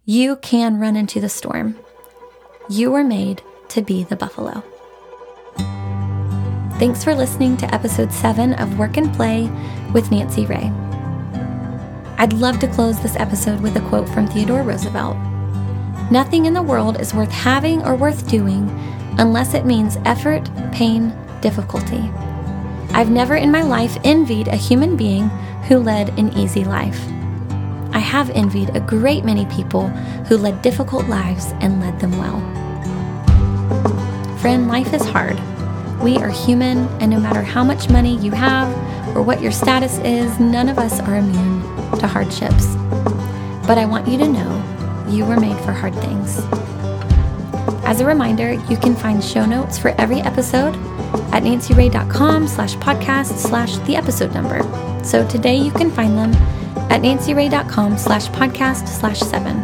you 0.08 0.36
can 0.36 0.78
run 0.78 0.94
into 0.94 1.20
the 1.20 1.28
storm. 1.28 1.76
You 2.70 2.92
were 2.92 3.02
made 3.02 3.42
to 3.70 3.82
be 3.82 4.04
the 4.04 4.14
buffalo. 4.14 4.62
Thanks 6.78 7.02
for 7.02 7.12
listening 7.12 7.56
to 7.56 7.74
episode 7.74 8.12
7 8.12 8.54
of 8.54 8.78
Work 8.78 8.98
and 8.98 9.12
Play 9.12 9.50
with 9.92 10.12
Nancy 10.12 10.46
Ray. 10.46 10.70
I'd 12.18 12.34
love 12.34 12.60
to 12.60 12.68
close 12.68 13.00
this 13.00 13.16
episode 13.16 13.60
with 13.60 13.76
a 13.76 13.88
quote 13.88 14.08
from 14.08 14.28
Theodore 14.28 14.62
Roosevelt 14.62 15.16
Nothing 16.12 16.46
in 16.46 16.54
the 16.54 16.62
world 16.62 17.00
is 17.00 17.12
worth 17.12 17.32
having 17.32 17.84
or 17.84 17.96
worth 17.96 18.28
doing 18.28 18.70
unless 19.18 19.54
it 19.54 19.66
means 19.66 19.98
effort, 20.04 20.48
pain, 20.70 21.10
difficulty. 21.46 22.02
I've 22.90 23.08
never 23.08 23.36
in 23.36 23.52
my 23.52 23.62
life 23.62 23.96
envied 24.02 24.48
a 24.48 24.56
human 24.56 24.96
being 24.96 25.28
who 25.68 25.78
led 25.78 26.08
an 26.18 26.36
easy 26.36 26.64
life. 26.64 27.00
I 27.92 28.00
have 28.00 28.30
envied 28.30 28.74
a 28.74 28.80
great 28.80 29.24
many 29.24 29.46
people 29.46 29.86
who 30.26 30.38
led 30.38 30.60
difficult 30.60 31.06
lives 31.06 31.54
and 31.60 31.80
led 31.80 32.00
them 32.00 32.18
well. 32.18 32.40
Friend, 34.38 34.66
life 34.66 34.92
is 34.92 35.04
hard. 35.06 35.38
We 36.02 36.16
are 36.16 36.30
human, 36.30 36.88
and 37.00 37.12
no 37.12 37.20
matter 37.20 37.42
how 37.42 37.62
much 37.62 37.88
money 37.88 38.18
you 38.18 38.32
have 38.32 38.68
or 39.16 39.22
what 39.22 39.40
your 39.40 39.52
status 39.52 39.98
is, 39.98 40.40
none 40.40 40.68
of 40.68 40.80
us 40.80 40.98
are 40.98 41.14
immune 41.14 41.60
to 42.00 42.08
hardships. 42.08 42.74
But 43.68 43.78
I 43.78 43.86
want 43.86 44.08
you 44.08 44.18
to 44.18 44.26
know 44.26 45.06
you 45.08 45.24
were 45.24 45.38
made 45.38 45.58
for 45.64 45.70
hard 45.72 45.94
things. 45.94 46.40
As 47.84 48.00
a 48.00 48.06
reminder, 48.06 48.52
you 48.52 48.76
can 48.76 48.94
find 48.96 49.22
show 49.22 49.44
notes 49.44 49.78
for 49.78 49.88
every 50.00 50.20
episode 50.20 50.74
at 51.32 51.42
nancyray.com 51.42 52.48
slash 52.48 52.74
podcast 52.76 53.36
slash 53.38 53.76
the 53.86 53.96
episode 53.96 54.32
number. 54.34 54.62
So 55.04 55.26
today 55.28 55.56
you 55.56 55.70
can 55.70 55.90
find 55.90 56.16
them 56.16 56.32
at 56.90 57.02
nancyray.com 57.02 57.98
slash 57.98 58.28
podcast 58.28 58.88
slash 58.88 59.20
seven. 59.20 59.56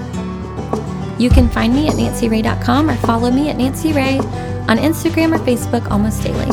You 1.21 1.31
can 1.31 1.49
find 1.49 1.75
me 1.75 1.89
at 1.89 1.95
nancyray.com 1.95 2.91
or 2.91 2.97
follow 2.97 3.31
me 3.31 3.51
at 3.51 3.57
nancyray 3.57 4.21
on 4.69 4.79
Instagram 4.79 5.35
or 5.35 5.39
Facebook 5.45 5.91
almost 5.91 6.23
daily. 6.23 6.47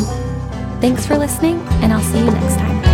Thanks 0.81 1.05
for 1.05 1.17
listening, 1.17 1.59
and 1.81 1.91
I'll 1.91 2.01
see 2.01 2.19
you 2.19 2.31
next 2.31 2.55
time. 2.55 2.88